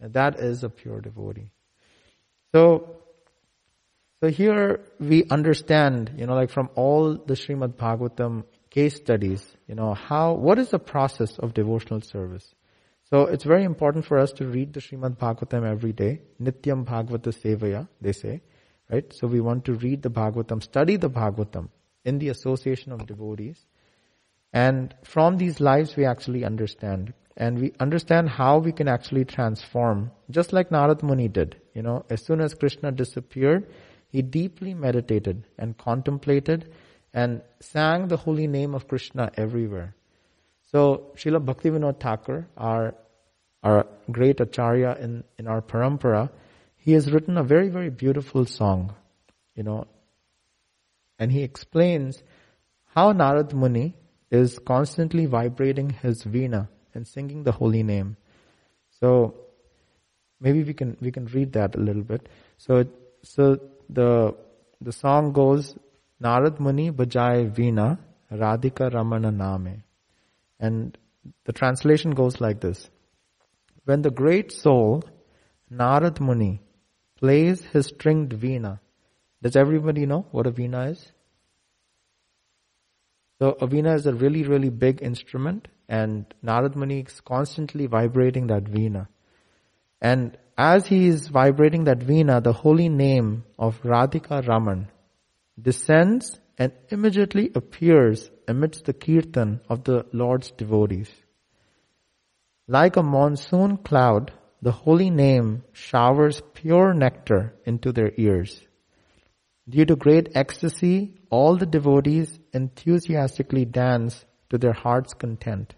And 0.00 0.12
that 0.14 0.40
is 0.40 0.64
a 0.64 0.68
pure 0.68 1.00
devotee. 1.00 1.50
So, 2.52 2.96
so 4.20 4.30
here 4.30 4.80
we 4.98 5.24
understand, 5.28 6.12
you 6.16 6.26
know, 6.26 6.34
like 6.34 6.50
from 6.50 6.70
all 6.74 7.14
the 7.14 7.34
Srimad 7.34 7.74
Bhagavatam 7.74 8.44
case 8.70 8.96
studies, 8.96 9.44
you 9.66 9.74
know, 9.74 9.94
how, 9.94 10.34
what 10.34 10.58
is 10.58 10.70
the 10.70 10.78
process 10.78 11.38
of 11.38 11.54
devotional 11.54 12.00
service? 12.00 12.54
So 13.10 13.22
it's 13.22 13.44
very 13.44 13.64
important 13.64 14.04
for 14.04 14.18
us 14.18 14.32
to 14.32 14.46
read 14.46 14.74
the 14.74 14.80
Srimad 14.80 15.16
Bhagavatam 15.16 15.68
every 15.68 15.92
day. 15.92 16.20
Nityam 16.40 16.84
Bhagavata 16.84 17.32
Sevaya, 17.32 17.88
they 18.00 18.12
say. 18.12 18.42
Right? 18.90 19.12
So 19.12 19.26
we 19.26 19.40
want 19.40 19.64
to 19.66 19.74
read 19.74 20.02
the 20.02 20.10
Bhagavatam, 20.10 20.62
study 20.62 20.96
the 20.96 21.10
Bhagavatam 21.10 21.68
in 22.04 22.18
the 22.18 22.28
association 22.30 22.92
of 22.92 23.06
devotees. 23.06 23.66
And 24.52 24.94
from 25.04 25.36
these 25.36 25.60
lives 25.60 25.96
we 25.96 26.06
actually 26.06 26.44
understand. 26.44 27.12
And 27.36 27.60
we 27.60 27.72
understand 27.78 28.30
how 28.30 28.58
we 28.58 28.72
can 28.72 28.88
actually 28.88 29.24
transform, 29.24 30.10
just 30.30 30.52
like 30.52 30.70
Narad 30.70 31.02
Muni 31.02 31.28
did. 31.28 31.60
You 31.74 31.82
know, 31.82 32.04
as 32.10 32.24
soon 32.24 32.40
as 32.40 32.54
Krishna 32.54 32.90
disappeared, 32.90 33.68
he 34.08 34.22
deeply 34.22 34.74
meditated 34.74 35.44
and 35.58 35.76
contemplated 35.76 36.72
and 37.12 37.42
sang 37.60 38.08
the 38.08 38.16
holy 38.16 38.46
name 38.46 38.74
of 38.74 38.88
Krishna 38.88 39.30
everywhere. 39.36 39.94
So 40.72 41.12
Srila 41.16 41.44
Bhaktivinoda 41.44 42.00
Thakur, 42.00 42.48
our, 42.56 42.94
our 43.62 43.86
great 44.10 44.40
acharya 44.40 44.96
in, 45.00 45.24
in 45.38 45.46
our 45.46 45.62
parampara, 45.62 46.30
he 46.78 46.92
has 46.92 47.10
written 47.12 47.36
a 47.36 47.42
very, 47.42 47.68
very 47.68 47.90
beautiful 47.90 48.44
song, 48.46 48.94
you 49.54 49.62
know, 49.62 49.86
and 51.18 51.32
he 51.32 51.42
explains 51.42 52.22
how 52.94 53.12
Narad 53.12 53.52
Muni 53.52 53.94
is 54.30 54.58
constantly 54.58 55.26
vibrating 55.26 55.90
his 55.90 56.24
veena 56.24 56.68
and 56.94 57.06
singing 57.06 57.42
the 57.42 57.52
holy 57.52 57.82
name. 57.82 58.16
So 59.00 59.34
maybe 60.40 60.62
we 60.62 60.74
can 60.74 60.96
we 61.00 61.10
can 61.10 61.26
read 61.26 61.52
that 61.52 61.74
a 61.74 61.78
little 61.80 62.02
bit. 62.02 62.28
So 62.56 62.84
so 63.22 63.58
the 63.88 64.34
the 64.80 64.92
song 64.92 65.32
goes 65.32 65.76
Narad 66.22 66.60
Muni 66.60 66.90
bajai 66.90 67.50
veena 67.54 67.98
Radhika 68.32 68.92
Ramana 68.92 69.32
Name. 69.34 69.82
And 70.60 70.96
the 71.44 71.52
translation 71.52 72.12
goes 72.12 72.40
like 72.40 72.60
this. 72.60 72.90
When 73.84 74.02
the 74.02 74.10
great 74.10 74.52
soul, 74.52 75.04
Narad 75.72 76.20
Muni, 76.20 76.60
plays 77.18 77.62
his 77.72 77.86
stringed 77.86 78.32
veena, 78.32 78.80
does 79.42 79.56
everybody 79.56 80.06
know 80.06 80.26
what 80.30 80.46
a 80.46 80.50
veena 80.50 80.90
is? 80.90 81.12
So 83.38 83.50
a 83.60 83.68
veena 83.68 83.94
is 83.94 84.06
a 84.06 84.14
really, 84.14 84.42
really 84.42 84.70
big 84.70 85.00
instrument 85.02 85.68
and 85.88 86.26
Narad 86.44 86.74
Muni 86.74 87.00
is 87.00 87.20
constantly 87.20 87.86
vibrating 87.86 88.48
that 88.48 88.64
veena. 88.64 89.08
And 90.00 90.36
as 90.56 90.86
he 90.86 91.06
is 91.06 91.28
vibrating 91.28 91.84
that 91.84 92.00
veena, 92.00 92.42
the 92.42 92.52
holy 92.52 92.88
name 92.88 93.44
of 93.58 93.80
Radhika 93.82 94.46
Raman 94.46 94.88
descends 95.60 96.40
and 96.58 96.72
immediately 96.88 97.50
appears 97.54 98.30
amidst 98.48 98.84
the 98.84 98.92
kirtan 98.92 99.60
of 99.68 99.84
the 99.84 100.06
Lord's 100.12 100.50
devotees. 100.50 101.10
Like 102.66 102.96
a 102.96 103.02
monsoon 103.02 103.76
cloud, 103.78 104.32
the 104.60 104.72
holy 104.72 105.10
name 105.10 105.62
showers 105.72 106.42
pure 106.54 106.92
nectar 106.92 107.54
into 107.64 107.92
their 107.92 108.12
ears. 108.16 108.60
Due 109.68 109.84
to 109.84 109.96
great 109.96 110.30
ecstasy, 110.34 111.14
all 111.30 111.56
the 111.56 111.66
devotees 111.66 112.38
enthusiastically 112.52 113.64
dance 113.64 114.24
to 114.50 114.58
their 114.58 114.72
heart's 114.72 115.14
content. 115.14 115.74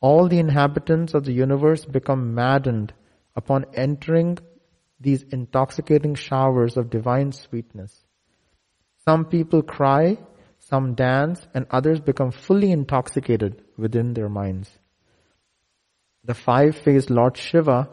All 0.00 0.28
the 0.28 0.38
inhabitants 0.38 1.14
of 1.14 1.24
the 1.24 1.32
universe 1.32 1.84
become 1.84 2.34
maddened 2.34 2.92
upon 3.36 3.66
entering 3.74 4.38
these 5.00 5.22
intoxicating 5.22 6.14
showers 6.14 6.76
of 6.76 6.90
divine 6.90 7.32
sweetness. 7.32 8.04
Some 9.04 9.24
people 9.26 9.62
cry, 9.62 10.18
some 10.58 10.94
dance, 10.94 11.46
and 11.54 11.66
others 11.70 12.00
become 12.00 12.30
fully 12.30 12.70
intoxicated 12.70 13.62
within 13.76 14.14
their 14.14 14.28
minds. 14.28 14.70
The 16.24 16.34
five-faced 16.34 17.10
Lord 17.10 17.36
Shiva 17.36 17.88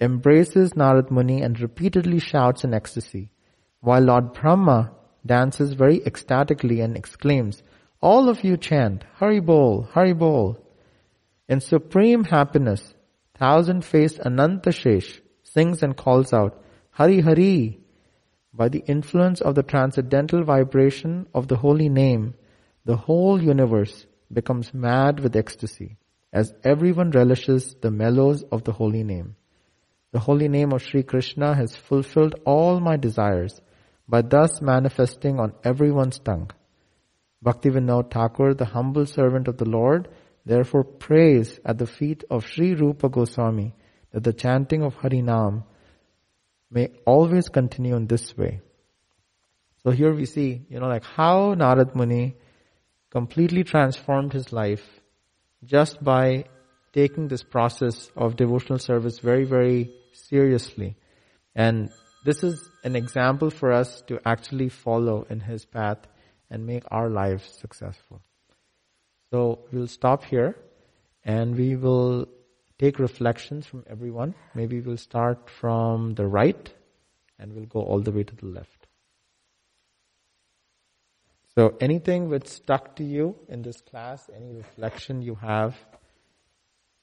embraces 0.00 0.72
Narad 0.72 1.10
Muni 1.10 1.42
and 1.42 1.60
repeatedly 1.60 2.18
shouts 2.18 2.64
in 2.64 2.72
ecstasy, 2.72 3.30
while 3.80 4.00
Lord 4.00 4.32
Brahma 4.32 4.92
dances 5.26 5.74
very 5.74 6.02
ecstatically 6.06 6.80
and 6.80 6.96
exclaims, 6.96 7.62
all 8.00 8.30
of 8.30 8.42
you 8.42 8.56
chant, 8.56 9.04
Hari 9.16 9.40
Bol, 9.40 9.82
Hari 9.92 10.14
Bol. 10.14 10.56
In 11.46 11.60
supreme 11.60 12.24
happiness, 12.24 12.94
thousand-faced 13.34 14.18
Anantashesh 14.20 15.20
sings 15.42 15.82
and 15.82 15.94
calls 15.94 16.32
out, 16.32 16.58
Hari 16.92 17.20
Hari, 17.20 17.80
by 18.54 18.70
the 18.70 18.82
influence 18.86 19.42
of 19.42 19.56
the 19.56 19.62
transcendental 19.62 20.42
vibration 20.42 21.26
of 21.34 21.48
the 21.48 21.56
holy 21.56 21.90
name, 21.90 22.32
the 22.86 22.96
whole 22.96 23.42
universe 23.42 24.06
becomes 24.32 24.72
mad 24.72 25.20
with 25.20 25.36
ecstasy 25.36 25.98
as 26.34 26.52
everyone 26.64 27.12
relishes 27.12 27.76
the 27.80 27.92
mellows 27.92 28.42
of 28.50 28.64
the 28.64 28.72
holy 28.72 29.04
name. 29.04 29.36
The 30.10 30.18
holy 30.18 30.48
name 30.48 30.72
of 30.72 30.82
Sri 30.82 31.04
Krishna 31.04 31.54
has 31.54 31.76
fulfilled 31.76 32.34
all 32.44 32.80
my 32.80 32.96
desires 32.96 33.60
by 34.08 34.22
thus 34.22 34.60
manifesting 34.60 35.38
on 35.38 35.54
everyone's 35.62 36.18
tongue. 36.18 36.50
Bhaktivinoda 37.44 38.10
Thakur, 38.10 38.54
the 38.54 38.64
humble 38.64 39.06
servant 39.06 39.46
of 39.46 39.58
the 39.58 39.68
Lord, 39.68 40.08
therefore 40.44 40.82
prays 40.82 41.60
at 41.64 41.78
the 41.78 41.86
feet 41.86 42.24
of 42.28 42.44
Sri 42.46 42.74
Rupa 42.74 43.08
Goswami 43.08 43.74
that 44.10 44.24
the 44.24 44.32
chanting 44.32 44.82
of 44.82 44.96
Harinam 44.96 45.62
may 46.68 46.88
always 47.06 47.48
continue 47.48 47.94
in 47.94 48.08
this 48.08 48.36
way. 48.36 48.60
So 49.84 49.90
here 49.92 50.12
we 50.12 50.26
see, 50.26 50.62
you 50.68 50.80
know, 50.80 50.88
like 50.88 51.04
how 51.04 51.54
Narad 51.54 51.94
Muni 51.94 52.34
completely 53.10 53.62
transformed 53.62 54.32
his 54.32 54.52
life 54.52 54.93
just 55.64 56.02
by 56.02 56.44
taking 56.92 57.28
this 57.28 57.42
process 57.42 58.10
of 58.16 58.36
devotional 58.36 58.78
service 58.78 59.18
very, 59.18 59.44
very 59.44 59.90
seriously. 60.12 60.96
And 61.54 61.90
this 62.24 62.42
is 62.42 62.68
an 62.84 62.96
example 62.96 63.50
for 63.50 63.72
us 63.72 64.02
to 64.06 64.20
actually 64.24 64.68
follow 64.68 65.26
in 65.28 65.40
his 65.40 65.64
path 65.64 65.98
and 66.50 66.66
make 66.66 66.84
our 66.90 67.10
lives 67.10 67.44
successful. 67.60 68.22
So 69.30 69.66
we'll 69.72 69.88
stop 69.88 70.24
here 70.24 70.56
and 71.24 71.56
we 71.56 71.76
will 71.76 72.28
take 72.78 72.98
reflections 72.98 73.66
from 73.66 73.84
everyone. 73.88 74.34
Maybe 74.54 74.80
we'll 74.80 74.96
start 74.96 75.50
from 75.50 76.14
the 76.14 76.26
right 76.26 76.72
and 77.38 77.52
we'll 77.54 77.66
go 77.66 77.80
all 77.80 78.00
the 78.00 78.12
way 78.12 78.22
to 78.22 78.36
the 78.36 78.46
left. 78.46 78.83
So 81.56 81.76
anything 81.80 82.28
which 82.28 82.48
stuck 82.48 82.96
to 82.96 83.04
you 83.04 83.36
in 83.48 83.62
this 83.62 83.80
class, 83.80 84.28
any 84.34 84.52
reflection 84.52 85.22
you 85.22 85.36
have, 85.36 85.76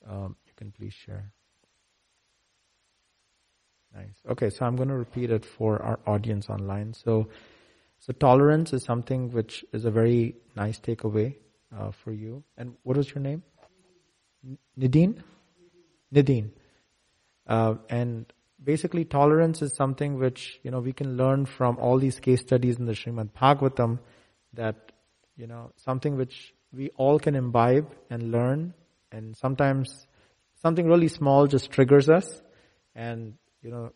um, 0.08 0.36
you 0.46 0.52
can 0.58 0.72
please 0.72 0.94
share. 0.94 1.32
Nice. 3.96 4.22
Okay, 4.30 4.50
so 4.50 4.66
I'm 4.66 4.76
going 4.76 4.90
to 4.90 4.96
repeat 4.96 5.32
it 5.32 5.46
for 5.46 5.82
our 5.82 6.00
audience 6.06 6.50
online. 6.50 6.94
So, 6.94 7.30
so 8.00 8.14
tolerance 8.14 8.74
is 8.74 8.84
something 8.84 9.32
which 9.32 9.64
is 9.72 9.86
a 9.86 9.92
very 9.92 10.36
nice 10.56 10.80
takeaway 10.80 11.36
uh, 11.78 11.92
for 11.92 12.12
you. 12.12 12.44
And 12.58 12.76
what 12.84 12.98
was 12.98 13.10
your 13.10 13.22
name? 13.22 13.44
Nadine? 14.76 15.24
Nadine. 16.12 16.52
Uh, 17.48 17.76
and 17.90 18.32
basically 18.62 19.06
tolerance 19.06 19.62
is 19.62 19.74
something 19.76 20.20
which, 20.20 20.60
you 20.64 20.72
know, 20.72 20.80
we 20.80 20.94
can 20.94 21.16
learn 21.16 21.46
from 21.46 21.78
all 21.78 21.98
these 21.98 22.20
case 22.20 22.42
studies 22.42 22.80
in 22.80 22.86
the 22.86 22.94
Srimad 22.94 23.30
Bhagavatam 23.32 24.00
that, 24.54 24.92
you 25.38 25.48
know, 25.48 25.72
something 25.78 26.18
which 26.18 26.54
we 26.74 26.90
all 26.98 27.20
can 27.20 27.36
imbibe 27.36 27.94
and 28.10 28.32
learn 28.32 28.74
and 29.12 29.36
sometimes 29.36 30.08
something 30.62 30.86
really 30.88 31.08
small 31.08 31.48
just 31.48 31.72
triggers 31.72 32.10
us 32.10 32.42
and, 32.96 33.34
you 33.62 33.72
know, 33.72 33.92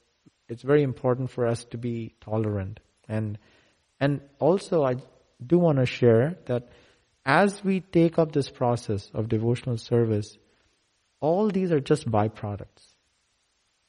it's 0.48 0.62
very 0.62 0.84
important 0.84 1.32
for 1.32 1.46
us 1.46 1.64
to 1.66 1.78
be 1.78 2.14
tolerant 2.22 2.80
and, 3.08 3.38
and 4.00 4.22
also 4.40 4.84
I 4.84 4.96
do 5.46 5.58
want 5.58 5.80
to 5.80 5.86
share 5.86 6.38
that 6.46 6.70
as 7.26 7.64
we 7.64 7.80
take 7.80 8.20
up 8.20 8.32
this 8.32 8.50
process 8.50 9.10
of 9.14 9.28
devotional 9.28 9.78
service, 9.78 10.38
all 11.20 11.50
these 11.50 11.72
are 11.72 11.80
just 11.80 12.10
byproducts. 12.10 12.94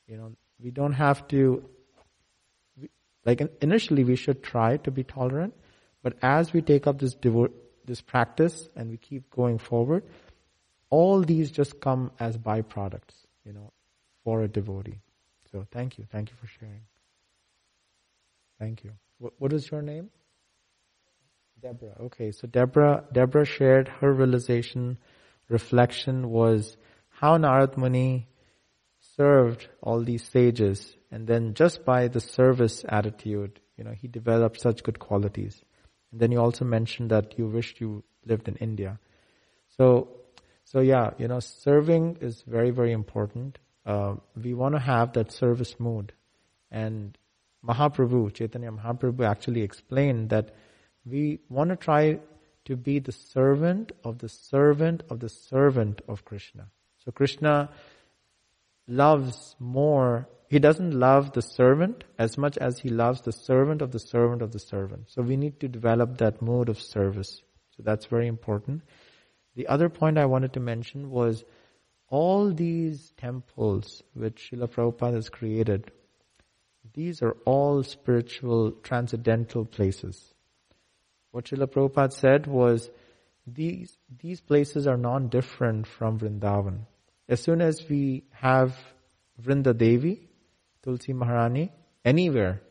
You 0.07 0.17
know, 0.17 0.33
we 0.59 0.71
don't 0.71 0.95
have 0.95 1.27
to, 1.29 1.69
like 3.25 3.43
initially 3.61 4.05
we 4.05 4.17
should 4.17 4.43
try 4.43 4.79
to 4.79 4.91
be 4.91 5.03
tolerant, 5.03 5.55
but 6.07 6.15
as 6.23 6.53
we 6.53 6.63
take 6.63 6.87
up 6.87 7.01
this 7.01 7.17
devo- 7.17 7.53
this 7.85 8.01
practice 8.01 8.69
and 8.77 8.91
we 8.91 8.97
keep 8.97 9.29
going 9.29 9.59
forward, 9.59 10.05
all 10.89 11.21
these 11.21 11.51
just 11.51 11.81
come 11.81 12.13
as 12.21 12.39
byproducts, 12.39 13.17
you 13.45 13.53
know, 13.53 13.73
for 14.23 14.45
a 14.45 14.47
devotee. 14.47 15.01
So 15.51 15.67
thank 15.73 15.99
you. 15.99 16.05
Thank 16.13 16.31
you 16.31 16.37
for 16.41 16.47
sharing. 16.47 16.83
Thank 18.61 18.85
you. 18.85 18.93
What, 19.19 19.33
what 19.39 19.53
is 19.53 19.69
your 19.69 19.83
name? 19.83 20.11
Deborah. 21.61 21.97
Okay, 22.03 22.31
so 22.31 22.47
Deborah, 22.47 23.03
Deborah 23.13 23.45
shared 23.45 23.89
her 24.01 24.13
realization, 24.13 24.99
reflection 25.49 26.31
was 26.31 26.77
how 27.09 27.37
Narad 27.37 27.77
Muni 27.77 28.29
served 29.17 29.67
all 29.83 30.05
these 30.05 30.23
sages 30.23 30.97
and 31.11 31.27
then 31.27 31.55
just 31.55 31.85
by 31.85 32.07
the 32.07 32.21
service 32.21 32.85
attitude, 32.89 33.59
you 33.77 33.83
know, 33.83 33.91
he 33.91 34.07
developed 34.07 34.61
such 34.61 34.85
good 34.85 35.01
qualities. 35.01 35.65
And 36.11 36.21
then 36.21 36.33
you 36.33 36.41
also 36.41 36.65
mentioned 36.65 37.11
that 37.11 37.39
you 37.39 37.47
wished 37.47 37.81
you 37.81 38.05
lived 38.25 38.49
in 38.49 38.57
India. 38.57 38.99
So, 39.77 40.09
so 40.65 40.81
yeah, 40.81 41.11
you 41.19 41.29
know, 41.29 41.41
serving 41.41 42.19
is 42.21 42.43
very, 42.47 42.71
very 42.71 42.93
important. 42.93 43.59
Uh, 43.85 44.17
we 44.43 44.55
want 44.55 44.75
to 44.75 44.81
have 44.81 45.13
that 45.13 45.33
service 45.33 45.79
mood. 45.79 46.13
And 46.71 47.17
Mahaprabhu, 47.65 48.33
Chaitanya 48.35 48.73
Mahaprabhu 48.73 49.25
actually 49.27 49.63
explained 49.63 50.31
that 50.31 50.55
we 51.05 51.41
want 51.49 51.71
to 51.71 51.77
try 51.77 52.19
to 52.65 52.77
be 52.77 52.99
the 52.99 53.13
servant 53.13 53.93
of 54.05 54.19
the 54.19 54.29
servant 54.29 55.05
of 55.09 55.21
the 55.21 55.29
servant 55.29 56.03
of 56.09 56.25
Krishna. 56.25 56.67
So 57.05 57.13
Krishna 57.13 57.71
loves 58.89 59.55
more 59.61 60.29
he 60.49 60.59
doesn't 60.59 60.93
love 60.93 61.33
the 61.33 61.43
servant 61.43 62.05
as 62.19 62.39
much 62.39 62.57
as 62.59 62.79
he 62.79 62.89
loves 62.89 63.23
the 63.23 63.33
servant 63.33 63.83
of 63.83 63.91
the 63.91 63.99
servant 63.99 64.43
of 64.43 64.53
the 64.53 64.59
servant. 64.59 65.05
So 65.09 65.23
we 65.23 65.37
need 65.37 65.61
to 65.61 65.69
develop 65.69 66.19
that 66.19 66.41
mode 66.41 66.69
of 66.69 66.81
service. 66.81 67.43
So 67.77 67.83
that's 67.83 68.07
very 68.07 68.29
important. 68.29 68.83
The 69.57 69.67
other 69.67 69.89
point 69.89 70.19
I 70.19 70.27
wanted 70.27 70.53
to 70.53 70.61
mention 70.61 71.11
was 71.11 71.45
all 72.09 72.53
these 72.53 73.13
temples 73.17 74.03
which 74.15 74.51
Srila 74.53 74.69
Prabhupada 74.69 75.15
has 75.15 75.29
created, 75.29 75.91
these 76.95 77.23
are 77.23 77.37
all 77.45 77.83
spiritual, 77.83 78.71
transcendental 78.71 79.65
places. 79.65 80.33
What 81.33 81.47
Srila 81.47 81.67
Prabhupada 81.67 82.13
said 82.13 82.47
was, 82.47 82.89
these, 83.47 83.97
these 84.21 84.41
places 84.41 84.87
are 84.87 84.97
non-different 84.97 85.87
from 85.87 86.19
Vrindavan. 86.19 86.87
As 87.29 87.41
soon 87.41 87.61
as 87.61 87.85
we 87.89 88.25
have 88.31 88.77
Vrinda 89.43 89.77
Devi, 89.77 90.26
Tulsi 90.87 91.13
Maharani, 91.13 91.73
anywhere, 92.05 92.63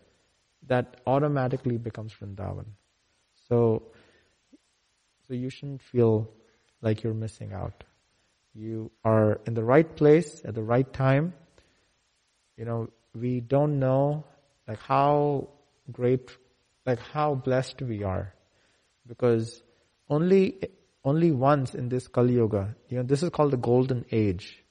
that 0.67 1.01
automatically 1.05 1.77
becomes 1.77 2.13
Vrindavan. 2.13 2.65
So, 3.49 3.83
so 5.27 5.33
you 5.33 5.49
shouldn't 5.49 5.81
feel 5.81 6.31
like 6.81 7.03
you're 7.03 7.13
missing 7.13 7.51
out. 7.51 7.83
You 8.53 8.89
are 9.03 9.41
in 9.45 9.53
the 9.53 9.65
right 9.65 9.95
place 9.97 10.41
at 10.45 10.55
the 10.55 10.63
right 10.63 10.91
time. 10.93 11.33
You 12.55 12.63
know, 12.63 12.89
we 13.13 13.41
don't 13.41 13.79
know 13.79 14.23
like 14.65 14.79
how 14.79 15.49
great, 15.91 16.31
like 16.85 16.99
how 16.99 17.35
blessed 17.35 17.81
we 17.81 18.03
are 18.03 18.33
because 19.05 19.61
only, 20.09 20.57
only 21.03 21.31
once 21.31 21.75
in 21.75 21.89
this 21.89 22.07
Kali 22.07 22.35
Yuga, 22.35 22.75
you 22.87 22.97
know, 22.97 23.03
this 23.03 23.23
is 23.23 23.29
called 23.29 23.51
the 23.51 23.57
golden 23.57 24.05
age. 24.09 24.63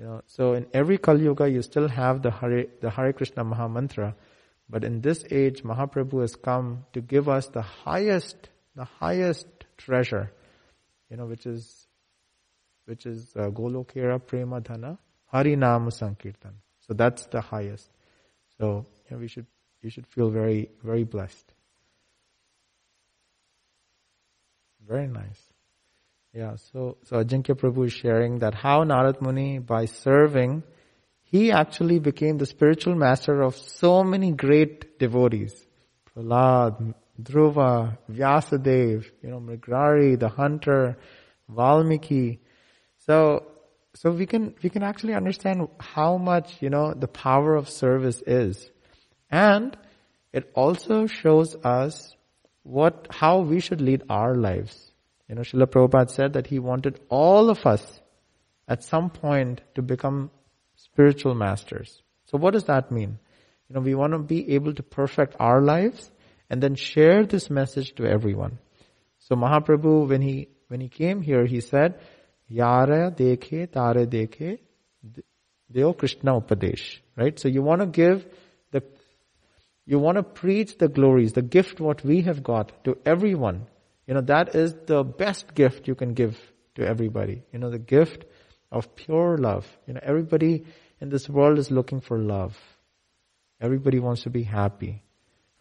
You 0.00 0.06
know, 0.06 0.22
so 0.26 0.54
in 0.54 0.66
every 0.72 0.96
Kali 0.96 1.24
Yuga, 1.24 1.50
you 1.50 1.60
still 1.60 1.86
have 1.86 2.22
the 2.22 2.30
Hare, 2.30 2.64
the 2.80 2.88
Hare 2.88 3.12
Krishna 3.12 3.44
Maha 3.44 3.68
Mantra, 3.68 4.16
but 4.66 4.82
in 4.82 5.02
this 5.02 5.26
age, 5.30 5.62
Mahaprabhu 5.62 6.22
has 6.22 6.36
come 6.36 6.86
to 6.94 7.02
give 7.02 7.28
us 7.28 7.48
the 7.48 7.60
highest, 7.60 8.48
the 8.74 8.84
highest 8.84 9.46
treasure, 9.76 10.32
you 11.10 11.18
know, 11.18 11.26
which 11.26 11.44
is, 11.44 11.86
which 12.86 13.04
is 13.04 13.30
uh, 13.36 13.50
Golokera 13.50 14.24
Prema 14.26 14.62
Dhana 14.62 14.96
Hari 15.26 15.54
Nam 15.54 15.90
Sankirtan. 15.90 16.54
So 16.88 16.94
that's 16.94 17.26
the 17.26 17.42
highest. 17.42 17.90
So 18.56 18.86
you 19.10 19.16
know, 19.16 19.18
we 19.20 19.28
should, 19.28 19.46
you 19.82 19.90
should 19.90 20.06
feel 20.06 20.30
very, 20.30 20.70
very 20.82 21.04
blessed. 21.04 21.52
Very 24.88 25.08
nice. 25.08 25.42
Yeah, 26.32 26.54
so, 26.72 26.96
so 27.06 27.16
Ajinkya 27.16 27.56
Prabhu 27.56 27.86
is 27.86 27.92
sharing 27.92 28.38
that 28.38 28.54
how 28.54 28.84
Narad 28.84 29.20
Muni, 29.20 29.58
by 29.58 29.86
serving, 29.86 30.62
he 31.24 31.50
actually 31.50 31.98
became 31.98 32.38
the 32.38 32.46
spiritual 32.46 32.94
master 32.94 33.42
of 33.42 33.56
so 33.56 34.04
many 34.04 34.30
great 34.30 34.98
devotees. 35.00 35.66
Prahlad, 36.08 36.94
Dhruva, 37.20 37.98
Vyasadev, 38.08 39.06
you 39.22 39.30
know, 39.30 39.40
Mrigari, 39.40 40.18
the 40.18 40.28
hunter, 40.28 40.98
Valmiki. 41.48 42.38
So, 43.06 43.46
so 43.94 44.12
we 44.12 44.26
can, 44.26 44.54
we 44.62 44.70
can 44.70 44.84
actually 44.84 45.14
understand 45.14 45.66
how 45.80 46.16
much, 46.16 46.62
you 46.62 46.70
know, 46.70 46.94
the 46.94 47.08
power 47.08 47.56
of 47.56 47.68
service 47.68 48.22
is. 48.24 48.70
And 49.30 49.76
it 50.32 50.48
also 50.54 51.06
shows 51.06 51.56
us 51.56 52.14
what, 52.62 53.08
how 53.10 53.40
we 53.40 53.58
should 53.58 53.80
lead 53.80 54.04
our 54.08 54.36
lives. 54.36 54.89
You 55.30 55.36
know, 55.36 55.42
Srila 55.42 55.66
Prabhupada 55.66 56.10
said 56.10 56.32
that 56.32 56.48
he 56.48 56.58
wanted 56.58 56.98
all 57.08 57.50
of 57.50 57.64
us 57.64 58.00
at 58.66 58.82
some 58.82 59.10
point 59.10 59.60
to 59.76 59.80
become 59.80 60.32
spiritual 60.74 61.36
masters. 61.36 62.02
So 62.24 62.36
what 62.36 62.52
does 62.52 62.64
that 62.64 62.90
mean? 62.90 63.20
You 63.68 63.76
know, 63.76 63.80
we 63.80 63.94
want 63.94 64.12
to 64.12 64.18
be 64.18 64.54
able 64.56 64.74
to 64.74 64.82
perfect 64.82 65.36
our 65.38 65.62
lives 65.62 66.10
and 66.50 66.60
then 66.60 66.74
share 66.74 67.24
this 67.24 67.48
message 67.48 67.94
to 67.94 68.06
everyone. 68.06 68.58
So 69.20 69.36
Mahaprabhu, 69.36 70.08
when 70.08 70.20
he, 70.20 70.48
when 70.66 70.80
he 70.80 70.88
came 70.88 71.22
here, 71.22 71.46
he 71.46 71.60
said, 71.60 72.00
Yara 72.48 73.12
dekhe, 73.12 73.70
tare 73.70 74.06
dekhe, 74.06 74.58
deo 75.70 75.92
Krishna 75.92 76.40
upadesh. 76.40 76.98
Right? 77.16 77.38
So 77.38 77.46
you 77.46 77.62
want 77.62 77.82
to 77.82 77.86
give 77.86 78.26
the, 78.72 78.82
you 79.86 80.00
want 80.00 80.16
to 80.16 80.24
preach 80.24 80.76
the 80.78 80.88
glories, 80.88 81.34
the 81.34 81.42
gift 81.42 81.78
what 81.78 82.04
we 82.04 82.22
have 82.22 82.42
got 82.42 82.82
to 82.82 82.98
everyone. 83.06 83.68
You 84.10 84.14
know, 84.14 84.22
that 84.22 84.56
is 84.56 84.74
the 84.86 85.04
best 85.04 85.54
gift 85.54 85.86
you 85.86 85.94
can 85.94 86.14
give 86.14 86.36
to 86.74 86.84
everybody. 86.84 87.44
You 87.52 87.60
know, 87.60 87.70
the 87.70 87.78
gift 87.78 88.24
of 88.72 88.96
pure 88.96 89.38
love. 89.38 89.64
You 89.86 89.94
know, 89.94 90.00
everybody 90.02 90.64
in 91.00 91.10
this 91.10 91.28
world 91.28 91.60
is 91.60 91.70
looking 91.70 92.00
for 92.00 92.18
love. 92.18 92.58
Everybody 93.60 94.00
wants 94.00 94.24
to 94.24 94.30
be 94.30 94.42
happy. 94.42 95.04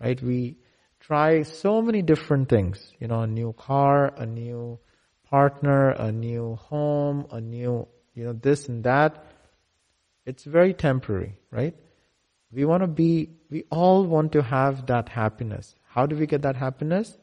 Right? 0.02 0.20
We, 0.20 0.58
try 1.00 1.44
so 1.44 1.82
many 1.82 2.02
different 2.02 2.50
things. 2.50 2.92
You 3.00 3.08
know, 3.08 3.22
a 3.22 3.28
new 3.28 3.54
car, 3.54 4.14
a 4.18 4.26
new 4.26 4.80
partner, 5.30 5.92
a 5.92 6.12
new 6.12 6.56
home, 6.56 7.28
a 7.32 7.40
new, 7.40 7.88
you 8.16 8.26
know, 8.26 8.34
this 8.34 8.68
and 8.68 8.84
that. 8.84 9.26
It's 10.26 10.44
very 10.44 10.74
temporary, 10.74 11.38
right? 11.52 11.76
We 12.52 12.66
want 12.66 12.82
to 12.82 12.88
be, 12.88 13.30
we 13.50 13.66
all 13.70 14.06
want 14.06 14.32
to 14.34 14.42
have 14.42 14.88
that 14.88 15.10
happiness. 15.10 15.76
How 15.88 16.06
do 16.06 16.16
we 16.16 16.26
get 16.28 16.42
that 16.42 16.56
happiness? 16.56 17.16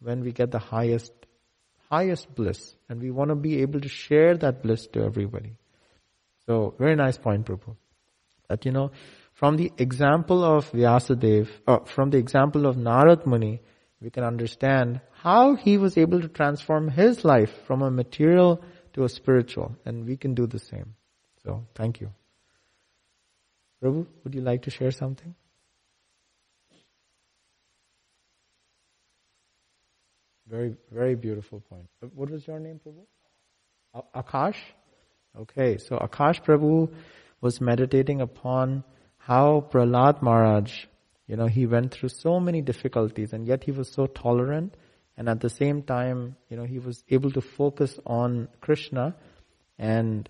When 0.00 0.22
we 0.22 0.32
get 0.32 0.50
the 0.50 0.58
highest, 0.58 1.12
highest 1.90 2.34
bliss. 2.34 2.74
And 2.88 3.00
we 3.00 3.10
want 3.10 3.30
to 3.30 3.36
be 3.36 3.62
able 3.62 3.80
to 3.80 3.88
share 3.88 4.36
that 4.36 4.62
bliss 4.62 4.86
to 4.88 5.02
everybody. 5.02 5.56
So, 6.46 6.74
very 6.78 6.96
nice 6.96 7.18
point, 7.18 7.46
Prabhu. 7.46 7.76
That, 8.48 8.64
you 8.64 8.72
know, 8.72 8.92
from 9.32 9.56
the 9.56 9.72
example 9.78 10.44
of 10.44 10.70
Vyasadeva, 10.70 11.48
uh, 11.66 11.78
from 11.84 12.10
the 12.10 12.18
example 12.18 12.66
of 12.66 12.76
Narad 12.76 13.26
Muni, 13.26 13.60
we 14.00 14.10
can 14.10 14.22
understand 14.22 15.00
how 15.22 15.56
he 15.56 15.78
was 15.78 15.98
able 15.98 16.20
to 16.20 16.28
transform 16.28 16.88
his 16.88 17.24
life 17.24 17.52
from 17.66 17.82
a 17.82 17.90
material 17.90 18.62
to 18.92 19.04
a 19.04 19.08
spiritual. 19.08 19.76
And 19.84 20.06
we 20.06 20.16
can 20.16 20.34
do 20.34 20.46
the 20.46 20.58
same. 20.58 20.94
So, 21.42 21.66
thank 21.74 22.00
you. 22.00 22.10
Prabhu, 23.82 24.06
would 24.22 24.34
you 24.34 24.42
like 24.42 24.62
to 24.62 24.70
share 24.70 24.90
something? 24.90 25.34
Very, 30.48 30.76
very 30.92 31.14
beautiful 31.16 31.60
point. 31.60 31.88
Uh, 32.02 32.06
what 32.14 32.30
was 32.30 32.46
your 32.46 32.60
name, 32.60 32.80
Prabhu? 32.84 34.02
Akash? 34.14 34.56
Okay, 35.38 35.78
so 35.78 35.96
Akash 35.96 36.42
Prabhu 36.42 36.92
was 37.40 37.60
meditating 37.60 38.20
upon 38.20 38.84
how 39.18 39.66
Prahlad 39.70 40.22
Maharaj, 40.22 40.86
you 41.26 41.36
know, 41.36 41.46
he 41.46 41.66
went 41.66 41.92
through 41.92 42.10
so 42.10 42.38
many 42.38 42.62
difficulties 42.62 43.32
and 43.32 43.46
yet 43.46 43.64
he 43.64 43.72
was 43.72 43.90
so 43.92 44.06
tolerant 44.06 44.76
and 45.16 45.28
at 45.28 45.40
the 45.40 45.50
same 45.50 45.82
time, 45.82 46.36
you 46.48 46.56
know, 46.56 46.64
he 46.64 46.78
was 46.78 47.02
able 47.08 47.30
to 47.32 47.40
focus 47.40 47.98
on 48.06 48.48
Krishna 48.60 49.16
and 49.78 50.28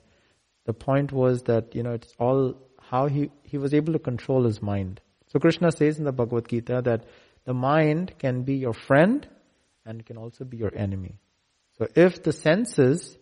the 0.64 0.72
point 0.72 1.12
was 1.12 1.42
that, 1.42 1.74
you 1.74 1.82
know, 1.82 1.92
it's 1.92 2.12
all 2.18 2.56
how 2.80 3.06
he, 3.06 3.30
he 3.42 3.58
was 3.58 3.74
able 3.74 3.92
to 3.92 3.98
control 3.98 4.44
his 4.44 4.62
mind. 4.62 5.00
So 5.28 5.38
Krishna 5.38 5.72
says 5.72 5.98
in 5.98 6.04
the 6.04 6.12
Bhagavad 6.12 6.48
Gita 6.48 6.82
that 6.84 7.04
the 7.44 7.54
mind 7.54 8.14
can 8.18 8.42
be 8.42 8.54
your 8.54 8.72
friend 8.72 9.28
and 9.86 10.04
can 10.04 10.16
also 10.16 10.44
be 10.44 10.56
your 10.56 10.74
enemy. 10.74 11.18
So 11.78 11.86
if 11.94 12.22
the 12.22 12.32
senses 12.32 13.16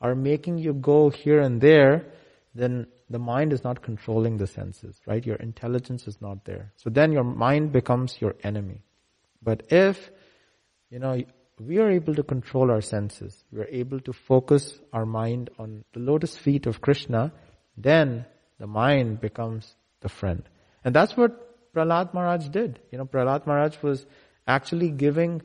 are 0.00 0.14
making 0.14 0.58
you 0.58 0.74
go 0.74 1.10
here 1.10 1.40
and 1.40 1.60
there, 1.60 2.06
then 2.54 2.86
the 3.10 3.18
mind 3.18 3.52
is 3.52 3.64
not 3.64 3.82
controlling 3.82 4.36
the 4.36 4.46
senses, 4.46 5.00
right? 5.06 5.24
Your 5.24 5.36
intelligence 5.36 6.06
is 6.06 6.20
not 6.20 6.44
there. 6.44 6.72
So 6.76 6.90
then 6.90 7.12
your 7.12 7.24
mind 7.24 7.72
becomes 7.72 8.20
your 8.20 8.34
enemy. 8.42 8.82
But 9.42 9.64
if, 9.70 10.10
you 10.90 10.98
know, 10.98 11.22
we 11.60 11.78
are 11.78 11.90
able 11.90 12.14
to 12.14 12.22
control 12.22 12.70
our 12.70 12.80
senses, 12.80 13.44
we 13.52 13.60
are 13.60 13.68
able 13.70 14.00
to 14.00 14.12
focus 14.12 14.78
our 14.92 15.06
mind 15.06 15.50
on 15.58 15.84
the 15.92 16.00
lotus 16.00 16.36
feet 16.36 16.66
of 16.66 16.80
Krishna, 16.80 17.32
then 17.76 18.24
the 18.58 18.66
mind 18.66 19.20
becomes 19.20 19.74
the 20.00 20.08
friend. 20.08 20.42
And 20.84 20.94
that's 20.94 21.16
what 21.16 21.72
Prahlad 21.74 22.14
Maharaj 22.14 22.48
did. 22.48 22.80
You 22.90 22.98
know, 22.98 23.06
Prahlad 23.06 23.46
Maharaj 23.46 23.82
was 23.82 24.06
actually 24.46 24.90
giving 24.90 25.42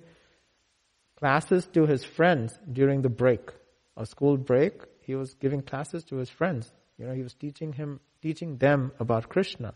classes 1.24 1.65
to 1.71 1.86
his 1.86 2.03
friends 2.03 2.59
during 2.69 3.01
the 3.01 3.07
break, 3.07 3.49
a 3.95 4.05
school 4.05 4.36
break. 4.36 4.74
He 4.99 5.15
was 5.15 5.36
giving 5.36 5.61
classes 5.61 6.03
to 6.09 6.17
his 6.17 6.30
friends. 6.30 6.69
You 6.97 7.05
know, 7.05 7.13
he 7.13 7.24
was 7.24 7.34
teaching 7.34 7.71
him, 7.71 8.01
teaching 8.21 8.57
them 8.57 8.91
about 8.99 9.30
Krishna. 9.30 9.74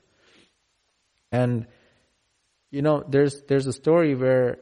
And, 1.31 1.65
you 2.69 2.81
know, 2.81 3.01
there's, 3.07 3.43
there's 3.47 3.65
a 3.65 3.71
story 3.71 4.13
where 4.13 4.57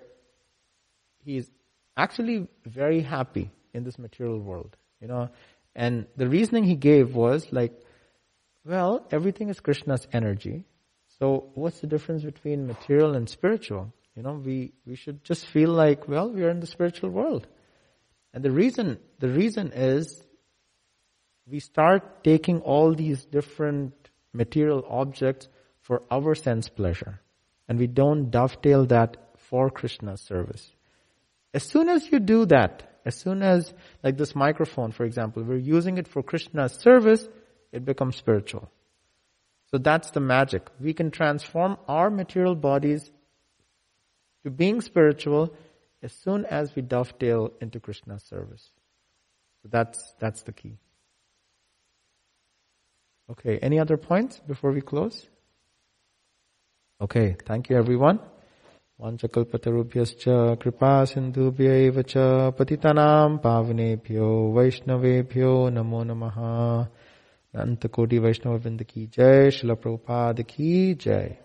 he's 1.24 1.50
actually 1.98 2.48
very 2.68 3.02
happy 3.02 3.50
in 3.74 3.84
this 3.84 3.98
material 3.98 4.38
world, 4.40 4.78
you 5.02 5.08
know, 5.08 5.30
and 5.76 6.06
the 6.16 6.30
reasoning 6.30 6.66
he 6.66 6.76
gave 6.76 7.16
was 7.16 7.48
like, 7.52 7.74
well, 8.64 9.08
everything 9.10 9.50
is 9.50 9.60
Krishna's 9.60 10.06
energy. 10.14 10.66
So 11.18 11.50
what's 11.56 11.80
the 11.80 11.88
difference 11.88 12.22
between 12.22 12.68
material 12.68 13.16
and 13.16 13.28
spiritual? 13.28 13.92
You 14.16 14.24
know, 14.24 14.34
we, 14.34 14.74
we 14.86 14.96
should 14.96 15.24
just 15.24 15.46
feel 15.48 15.72
like, 15.72 16.08
well, 16.08 16.30
we 16.30 16.44
are 16.44 16.50
in 16.50 16.62
the 16.62 16.68
spiritual 16.68 17.10
world. 17.10 17.48
And 18.34 18.44
the 18.44 18.52
reason, 18.52 18.98
the 19.20 19.30
reason 19.30 19.72
is 19.74 20.22
we 21.48 21.60
start 21.60 22.24
taking 22.24 22.62
all 22.62 22.94
these 22.94 23.26
different 23.26 23.94
material 24.34 24.84
objects 24.90 25.48
for 25.82 26.04
our 26.10 26.34
sense 26.34 26.70
pleasure. 26.70 27.20
And 27.68 27.78
we 27.78 27.88
don't 27.88 28.30
dovetail 28.30 28.86
that 28.88 29.18
for 29.38 29.70
Krishna's 29.70 30.22
service. 30.22 30.72
As 31.54 31.64
soon 31.64 31.90
as 31.90 32.12
you 32.12 32.20
do 32.20 32.46
that, 32.48 33.00
as 33.06 33.16
soon 33.16 33.44
as, 33.44 33.74
like 34.04 34.18
this 34.18 34.36
microphone, 34.36 34.92
for 34.92 35.06
example, 35.06 35.44
we're 35.44 35.58
using 35.58 35.98
it 35.98 36.08
for 36.08 36.24
Krishna's 36.24 36.74
service, 36.74 37.28
it 37.72 37.86
becomes 37.86 38.16
spiritual. 38.16 38.70
So 39.72 39.78
that's 39.78 40.12
the 40.12 40.20
magic. 40.20 40.68
We 40.80 40.94
can 40.94 41.12
transform 41.12 41.78
our 41.88 42.10
material 42.10 42.56
bodies 42.56 43.12
to 44.45 44.51
being 44.51 44.81
spiritual 44.81 45.55
as 46.03 46.13
soon 46.13 46.47
as 46.47 46.75
we 46.75 46.83
dovetail 46.83 47.53
into 47.61 47.81
Krishna's 47.81 48.23
service. 48.25 48.71
So 49.63 49.69
that's, 49.71 50.15
that's 50.19 50.43
the 50.43 50.53
key. 50.53 50.79
Okay, 53.31 53.59
any 53.59 53.79
other 53.79 53.97
points 53.97 54.41
before 54.47 54.73
we 54.73 54.81
close? 54.81 55.29
Okay, 57.01 57.37
thank 57.47 57.71
you 57.71 57.77
everyone. 57.77 58.19
वाञ्चकल्पतरुभ्यश्च 59.01 60.25
कृपा 60.63 60.93
सिन्धुभ्यैव 61.11 62.01
च 62.09 62.15
पतितानां 62.59 63.37
पावनेभ्यो 63.45 64.27
वैष्णवेभ्यो 64.57 65.53
नमो 65.77 66.03
नमः 66.09 66.37
अनंत 67.55 67.87
कोटि 67.97 68.19
वैष्णव 68.25 68.59
बिंद 68.65 68.83
की 68.91 69.07
जय 69.17 69.51
शिल 69.59 69.75
प्रभुपाद 69.75 70.43
की 70.51 70.73
जय 71.05 71.37